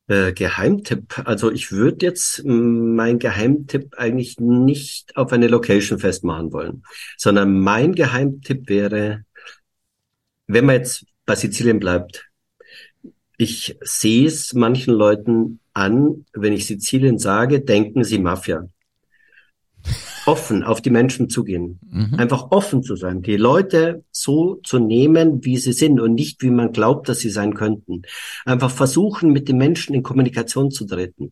Äh, 0.09 0.33
Geheimtipp. 0.33 1.21
Also 1.25 1.51
ich 1.51 1.71
würde 1.71 2.07
jetzt 2.07 2.43
mein 2.43 3.19
Geheimtipp 3.19 3.93
eigentlich 3.95 4.39
nicht 4.39 5.15
auf 5.15 5.31
eine 5.31 5.47
Location 5.47 5.99
festmachen 5.99 6.51
wollen, 6.51 6.81
sondern 7.15 7.59
mein 7.59 7.93
Geheimtipp 7.93 8.67
wäre, 8.69 9.25
wenn 10.49 10.65
man 10.65 10.75
jetzt 10.75 11.05
bei 11.25 11.35
Sizilien 11.35 11.79
bleibt, 11.79 12.29
ich 13.37 13.77
sehe 13.81 14.27
es 14.27 14.53
manchen 14.53 14.93
Leuten 14.93 15.59
an, 15.73 16.25
wenn 16.33 16.53
ich 16.53 16.65
Sizilien 16.65 17.19
sage, 17.19 17.61
denken 17.61 18.03
sie 18.03 18.19
Mafia 18.19 18.67
offen 20.25 20.63
auf 20.63 20.81
die 20.81 20.89
Menschen 20.89 21.29
zugehen. 21.29 21.79
Mhm. 21.89 22.15
Einfach 22.15 22.51
offen 22.51 22.83
zu 22.83 22.95
sein. 22.95 23.21
Die 23.21 23.37
Leute 23.37 24.03
so 24.11 24.59
zu 24.63 24.79
nehmen, 24.79 25.43
wie 25.43 25.57
sie 25.57 25.73
sind 25.73 25.99
und 25.99 26.13
nicht, 26.13 26.41
wie 26.43 26.51
man 26.51 26.71
glaubt, 26.71 27.09
dass 27.09 27.19
sie 27.19 27.29
sein 27.29 27.53
könnten. 27.53 28.03
Einfach 28.45 28.69
versuchen, 28.69 29.31
mit 29.31 29.47
den 29.49 29.57
Menschen 29.57 29.95
in 29.95 30.03
Kommunikation 30.03 30.71
zu 30.71 30.85
treten. 30.85 31.31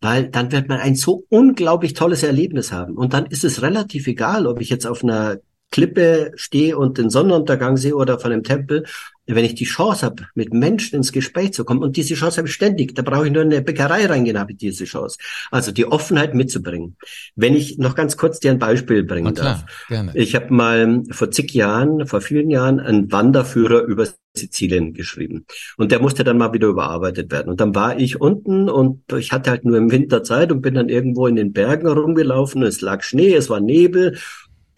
Weil 0.00 0.28
dann 0.28 0.50
wird 0.50 0.68
man 0.68 0.80
ein 0.80 0.96
so 0.96 1.24
unglaublich 1.28 1.94
tolles 1.94 2.24
Erlebnis 2.24 2.72
haben. 2.72 2.96
Und 2.96 3.12
dann 3.12 3.26
ist 3.26 3.44
es 3.44 3.62
relativ 3.62 4.08
egal, 4.08 4.46
ob 4.46 4.60
ich 4.60 4.70
jetzt 4.70 4.86
auf 4.86 5.04
einer 5.04 5.38
Klippe 5.72 6.32
stehe 6.36 6.78
und 6.78 6.98
den 6.98 7.10
Sonnenuntergang 7.10 7.76
sehe 7.76 7.96
oder 7.96 8.20
von 8.20 8.30
einem 8.30 8.44
Tempel 8.44 8.84
wenn 9.26 9.44
ich 9.44 9.54
die 9.54 9.64
Chance 9.64 10.04
habe, 10.04 10.26
mit 10.34 10.52
Menschen 10.52 10.96
ins 10.96 11.12
Gespräch 11.12 11.52
zu 11.52 11.64
kommen, 11.64 11.82
und 11.82 11.96
diese 11.96 12.14
Chance 12.14 12.38
habe 12.38 12.48
ich 12.48 12.54
ständig, 12.54 12.94
da 12.94 13.02
brauche 13.02 13.26
ich 13.26 13.32
nur 13.32 13.42
in 13.42 13.52
eine 13.52 13.62
Bäckerei 13.62 14.06
reingehen, 14.06 14.38
habe 14.38 14.52
ich 14.52 14.58
diese 14.58 14.84
Chance. 14.84 15.18
Also 15.50 15.70
die 15.70 15.86
Offenheit 15.86 16.34
mitzubringen. 16.34 16.96
Wenn 17.36 17.54
ich 17.54 17.78
noch 17.78 17.94
ganz 17.94 18.16
kurz 18.16 18.40
dir 18.40 18.50
ein 18.50 18.58
Beispiel 18.58 19.04
bringen 19.04 19.34
klar, 19.34 19.62
darf. 19.62 19.86
Gerne. 19.88 20.12
Ich 20.14 20.34
habe 20.34 20.52
mal 20.52 21.02
vor 21.10 21.30
zig 21.30 21.54
Jahren, 21.54 22.06
vor 22.06 22.20
vielen 22.20 22.50
Jahren, 22.50 22.80
einen 22.80 23.12
Wanderführer 23.12 23.82
über 23.82 24.06
Sizilien 24.34 24.92
geschrieben. 24.92 25.46
Und 25.76 25.92
der 25.92 26.00
musste 26.00 26.24
dann 26.24 26.38
mal 26.38 26.52
wieder 26.52 26.68
überarbeitet 26.68 27.30
werden. 27.30 27.50
Und 27.50 27.60
dann 27.60 27.74
war 27.74 27.98
ich 27.98 28.20
unten 28.20 28.68
und 28.68 29.12
ich 29.12 29.30
hatte 29.30 29.50
halt 29.50 29.64
nur 29.64 29.76
im 29.76 29.90
Winter 29.90 30.24
Zeit 30.24 30.50
und 30.50 30.62
bin 30.62 30.74
dann 30.74 30.88
irgendwo 30.88 31.26
in 31.26 31.36
den 31.36 31.52
Bergen 31.52 31.86
rumgelaufen. 31.86 32.62
Es 32.62 32.80
lag 32.80 33.02
Schnee, 33.02 33.34
es 33.34 33.50
war 33.50 33.60
Nebel. 33.60 34.18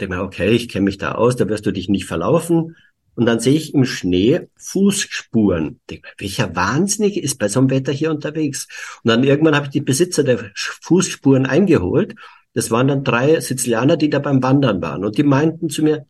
Denke 0.01 0.17
mir, 0.17 0.23
okay, 0.23 0.51
ich 0.51 0.69
kenne 0.69 0.85
mich 0.85 0.99
da 0.99 1.13
aus, 1.13 1.37
da 1.37 1.49
wirst 1.49 1.67
du 1.67 1.73
dich 1.73 1.89
nicht 1.89 2.07
verlaufen. 2.07 2.77
Und 3.17 3.27
dann 3.27 3.39
sehe 3.39 3.55
ich 3.55 3.75
im 3.75 3.85
Schnee 3.85 4.49
Fußspuren. 4.57 5.81
Denke, 5.89 6.09
welcher 6.19 6.57
Wahnsinnige 6.57 7.21
ist 7.21 7.39
bei 7.39 7.49
so 7.49 7.61
einem 7.61 7.71
Wetter 7.71 7.93
hier 7.93 8.11
unterwegs? 8.11 8.67
Und 9.05 9.09
dann 9.11 9.23
irgendwann 9.23 9.55
habe 9.55 9.67
ich 9.67 9.73
die 9.73 9.81
Besitzer 9.81 10.25
der 10.25 10.51
Fußspuren 10.55 11.47
eingeholt. 11.47 12.17
Das 12.55 12.71
waren 12.71 12.89
dann 12.89 13.05
drei 13.05 13.39
Sizilianer, 13.41 13.97
die 13.97 14.11
da 14.11 14.19
beim 14.19 14.43
Wandern 14.43 14.83
waren. 14.83 15.05
Und 15.05 15.17
die 15.17 15.23
meinten 15.23 15.71
zu 15.71 15.83
mir, 15.83 16.07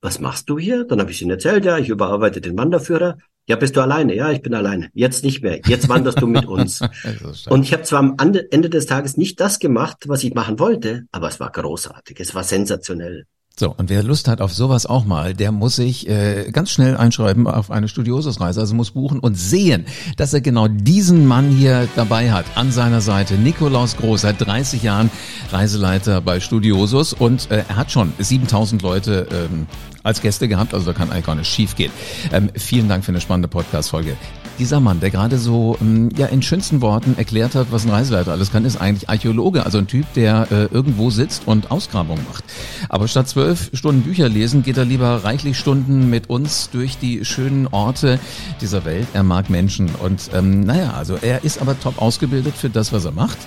was 0.00 0.18
machst 0.18 0.50
du 0.50 0.58
hier? 0.58 0.84
Dann 0.84 1.00
habe 1.00 1.12
ich 1.12 1.22
ihnen 1.22 1.30
erzählt, 1.30 1.64
ja, 1.64 1.78
ich 1.78 1.88
überarbeite 1.88 2.40
den 2.40 2.58
Wanderführer. 2.58 3.18
Ja, 3.48 3.56
bist 3.56 3.76
du 3.76 3.80
alleine? 3.80 4.14
Ja, 4.14 4.30
ich 4.30 4.40
bin 4.40 4.54
alleine. 4.54 4.90
Jetzt 4.94 5.24
nicht 5.24 5.42
mehr. 5.42 5.60
Jetzt 5.66 5.88
wanderst 5.88 6.20
du 6.20 6.26
mit 6.26 6.46
uns. 6.46 6.80
und 7.48 7.64
ich 7.64 7.72
habe 7.72 7.82
zwar 7.82 7.98
am 7.98 8.16
Ende 8.18 8.70
des 8.70 8.86
Tages 8.86 9.16
nicht 9.16 9.40
das 9.40 9.58
gemacht, 9.58 10.04
was 10.06 10.22
ich 10.22 10.34
machen 10.34 10.58
wollte, 10.58 11.06
aber 11.10 11.28
es 11.28 11.40
war 11.40 11.50
großartig. 11.50 12.20
Es 12.20 12.34
war 12.34 12.44
sensationell. 12.44 13.26
So, 13.58 13.74
und 13.76 13.90
wer 13.90 14.02
Lust 14.02 14.28
hat 14.28 14.40
auf 14.40 14.52
sowas 14.52 14.86
auch 14.86 15.04
mal, 15.04 15.34
der 15.34 15.52
muss 15.52 15.76
sich 15.76 16.08
äh, 16.08 16.50
ganz 16.52 16.70
schnell 16.70 16.96
einschreiben 16.96 17.46
auf 17.46 17.70
eine 17.70 17.86
Studiosusreise, 17.86 18.60
also 18.60 18.74
muss 18.74 18.92
buchen 18.92 19.18
und 19.18 19.34
sehen, 19.34 19.84
dass 20.16 20.32
er 20.32 20.40
genau 20.40 20.68
diesen 20.68 21.26
Mann 21.26 21.50
hier 21.50 21.86
dabei 21.94 22.32
hat, 22.32 22.46
an 22.54 22.72
seiner 22.72 23.02
Seite. 23.02 23.34
Nikolaus 23.34 23.96
Groß, 23.98 24.22
seit 24.22 24.40
30 24.40 24.82
Jahren 24.82 25.10
Reiseleiter 25.50 26.22
bei 26.22 26.40
Studiosus 26.40 27.12
und 27.12 27.50
äh, 27.50 27.64
er 27.68 27.76
hat 27.76 27.92
schon 27.92 28.14
7000 28.18 28.80
Leute 28.80 29.28
ähm, 29.30 29.66
als 30.02 30.22
Gäste 30.22 30.48
gehabt, 30.48 30.72
also 30.72 30.86
da 30.86 30.96
kann 30.96 31.10
eigentlich 31.10 31.26
gar 31.26 31.34
nicht 31.34 31.52
schief 31.52 31.76
gehen. 31.76 31.92
Ähm, 32.32 32.50
vielen 32.54 32.88
Dank 32.88 33.04
für 33.04 33.12
eine 33.12 33.20
spannende 33.20 33.48
Podcast-Folge. 33.48 34.16
Dieser 34.58 34.80
Mann, 34.80 35.00
der 35.00 35.10
gerade 35.10 35.38
so 35.38 35.76
ähm, 35.80 36.10
ja 36.16 36.26
in 36.26 36.42
schönsten 36.42 36.80
Worten 36.80 37.14
erklärt 37.16 37.54
hat, 37.54 37.68
was 37.70 37.84
ein 37.84 37.90
Reiseleiter 37.90 38.32
alles 38.32 38.52
kann, 38.52 38.64
ist 38.64 38.76
eigentlich 38.76 39.08
Archäologe, 39.08 39.64
also 39.64 39.78
ein 39.78 39.86
Typ, 39.86 40.12
der 40.14 40.46
äh, 40.50 40.64
irgendwo 40.66 41.10
sitzt 41.10 41.42
und 41.46 41.70
Ausgrabungen 41.70 42.24
macht. 42.30 42.44
Aber 42.88 43.08
statt 43.08 43.28
zwölf 43.28 43.70
Stunden 43.72 44.02
Bücher 44.02 44.28
lesen, 44.28 44.62
geht 44.62 44.76
er 44.76 44.84
lieber 44.84 45.24
reichlich 45.24 45.58
Stunden 45.58 46.10
mit 46.10 46.28
uns 46.30 46.70
durch 46.70 46.98
die 46.98 47.24
schönen 47.24 47.66
Orte 47.68 48.18
dieser 48.60 48.84
Welt. 48.84 49.08
Er 49.14 49.22
mag 49.22 49.50
Menschen 49.50 49.90
und 50.02 50.30
ähm, 50.34 50.60
naja, 50.60 50.92
also 50.92 51.16
er 51.20 51.44
ist 51.44 51.60
aber 51.60 51.78
top 51.78 52.00
ausgebildet 52.00 52.54
für 52.56 52.70
das, 52.70 52.92
was 52.92 53.04
er 53.04 53.12
macht. 53.12 53.38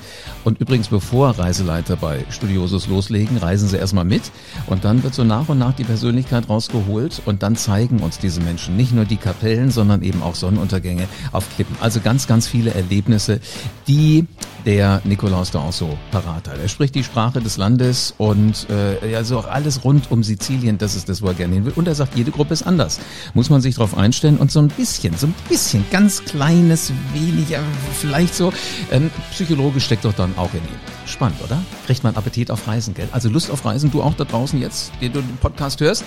Und 0.43 0.59
übrigens, 0.59 0.89
bevor 0.89 1.31
Reiseleiter 1.31 1.95
bei 1.95 2.23
Studiosus 2.29 2.87
loslegen, 2.87 3.37
reisen 3.37 3.67
sie 3.67 3.77
erstmal 3.77 4.05
mit 4.05 4.31
und 4.67 4.85
dann 4.85 5.01
wird 5.03 5.15
so 5.15 5.23
nach 5.23 5.49
und 5.49 5.57
nach 5.57 5.73
die 5.73 5.83
Persönlichkeit 5.83 6.49
rausgeholt 6.49 7.21
und 7.25 7.41
dann 7.41 7.55
zeigen 7.55 7.99
uns 7.99 8.19
diese 8.19 8.41
Menschen 8.41 8.77
nicht 8.77 8.93
nur 8.93 9.05
die 9.05 9.17
Kapellen, 9.17 9.71
sondern 9.71 10.03
eben 10.03 10.21
auch 10.21 10.35
Sonnenuntergänge 10.35 10.94
auf 11.31 11.49
Klippen. 11.55 11.75
Also 11.79 11.99
ganz, 11.99 12.27
ganz 12.27 12.47
viele 12.47 12.73
Erlebnisse, 12.73 13.39
die 13.87 14.25
der 14.65 15.01
Nikolaus 15.03 15.51
da 15.51 15.59
auch 15.59 15.71
so 15.71 15.97
parat 16.11 16.47
hat. 16.47 16.57
Er 16.57 16.67
spricht 16.67 16.95
die 16.95 17.03
Sprache 17.03 17.39
des 17.39 17.57
Landes 17.57 18.15
und 18.17 18.67
äh, 18.69 19.11
ja 19.11 19.23
so 19.23 19.37
auch 19.37 19.47
alles 19.47 19.83
rund 19.83 20.11
um 20.11 20.23
Sizilien, 20.23 20.77
das 20.77 20.95
ist 20.95 21.07
das, 21.07 21.21
wo 21.21 21.27
er 21.27 21.33
gerne 21.35 21.53
hin 21.53 21.65
will. 21.65 21.73
Und 21.75 21.87
er 21.87 21.95
sagt, 21.95 22.15
jede 22.15 22.31
Gruppe 22.31 22.53
ist 22.53 22.63
anders. 22.63 22.99
Muss 23.33 23.49
man 23.49 23.61
sich 23.61 23.75
darauf 23.75 23.95
einstellen 23.97 24.37
und 24.37 24.51
so 24.51 24.59
ein 24.59 24.69
bisschen, 24.69 25.15
so 25.15 25.27
ein 25.27 25.35
bisschen, 25.49 25.85
ganz 25.91 26.23
kleines, 26.23 26.91
weniger, 27.13 27.59
vielleicht 27.93 28.33
so, 28.33 28.51
ähm, 28.91 29.11
psychologisch 29.31 29.85
steckt 29.85 30.05
doch 30.05 30.13
dann 30.13 30.35
auch 30.37 30.53
in 30.53 30.59
ihm. 30.59 30.79
Spannend, 31.05 31.37
oder? 31.43 31.61
Kriegt 31.85 32.03
man 32.03 32.15
Appetit 32.15 32.49
auf 32.49 32.67
Reisen, 32.67 32.95
gell? 32.95 33.07
Also 33.11 33.29
Lust 33.29 33.51
auf 33.51 33.63
Reisen, 33.63 33.91
du 33.91 34.01
auch 34.01 34.15
da 34.15 34.23
draußen 34.23 34.59
jetzt, 34.59 34.91
den 35.01 35.13
du 35.13 35.21
den 35.21 35.37
Podcast 35.37 35.79
hörst. 35.79 36.03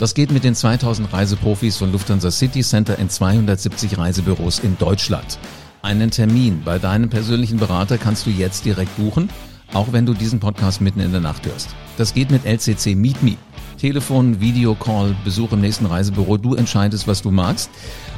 Das 0.00 0.14
geht 0.14 0.30
mit 0.30 0.44
den 0.44 0.54
2000 0.54 1.12
Reiseprofis 1.12 1.76
von 1.76 1.92
Lufthansa 1.92 2.30
City 2.30 2.62
Center 2.62 2.98
in 2.98 3.10
270 3.10 3.98
Reisebüros 3.98 4.27
in 4.62 4.76
Deutschland. 4.78 5.38
Einen 5.80 6.10
Termin 6.10 6.60
bei 6.64 6.78
deinem 6.78 7.08
persönlichen 7.08 7.58
Berater 7.58 7.96
kannst 7.96 8.26
du 8.26 8.30
jetzt 8.30 8.64
direkt 8.66 8.94
buchen, 8.96 9.30
auch 9.72 9.92
wenn 9.92 10.04
du 10.04 10.12
diesen 10.12 10.38
Podcast 10.38 10.80
mitten 10.80 11.00
in 11.00 11.12
der 11.12 11.20
Nacht 11.20 11.46
hörst. 11.46 11.70
Das 11.96 12.12
geht 12.12 12.30
mit 12.30 12.44
LCC 12.44 12.94
Meet 12.94 13.22
Me. 13.22 13.36
Telefon, 13.78 14.40
Videocall, 14.40 15.16
Besuch 15.24 15.52
im 15.52 15.60
nächsten 15.60 15.86
Reisebüro, 15.86 16.36
du 16.36 16.54
entscheidest, 16.54 17.06
was 17.06 17.22
du 17.22 17.30
magst. 17.30 17.70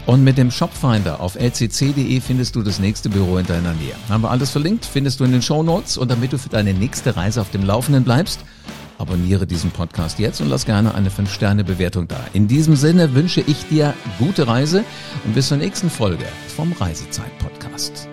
Und 0.06 0.24
mit 0.24 0.38
dem 0.38 0.50
Shopfinder 0.50 1.20
auf 1.20 1.36
lcc.de 1.36 2.20
findest 2.20 2.56
du 2.56 2.62
das 2.62 2.80
nächste 2.80 3.08
Büro 3.08 3.38
in 3.38 3.46
deiner 3.46 3.74
Nähe. 3.74 3.94
Haben 4.08 4.22
wir 4.22 4.30
alles 4.30 4.50
verlinkt, 4.50 4.84
findest 4.84 5.20
du 5.20 5.24
in 5.24 5.32
den 5.32 5.42
Show 5.42 5.62
Notes. 5.62 5.96
Und 5.96 6.10
damit 6.10 6.32
du 6.32 6.38
für 6.38 6.48
deine 6.48 6.74
nächste 6.74 7.14
Reise 7.16 7.40
auf 7.40 7.50
dem 7.50 7.64
Laufenden 7.64 8.02
bleibst, 8.02 8.40
abonniere 9.00 9.46
diesen 9.46 9.70
Podcast 9.70 10.18
jetzt 10.18 10.40
und 10.40 10.48
lass 10.48 10.66
gerne 10.66 10.94
eine 10.94 11.08
5-Sterne-Bewertung 11.08 12.06
da. 12.06 12.20
In 12.34 12.46
diesem 12.48 12.76
Sinne 12.76 13.14
wünsche 13.14 13.40
ich 13.40 13.66
dir 13.68 13.94
gute 14.18 14.46
Reise 14.46 14.84
und 15.24 15.34
bis 15.34 15.48
zur 15.48 15.56
nächsten 15.56 15.88
Folge 15.88 16.26
vom 16.54 16.72
Reisezeit-Podcast. 16.72 18.09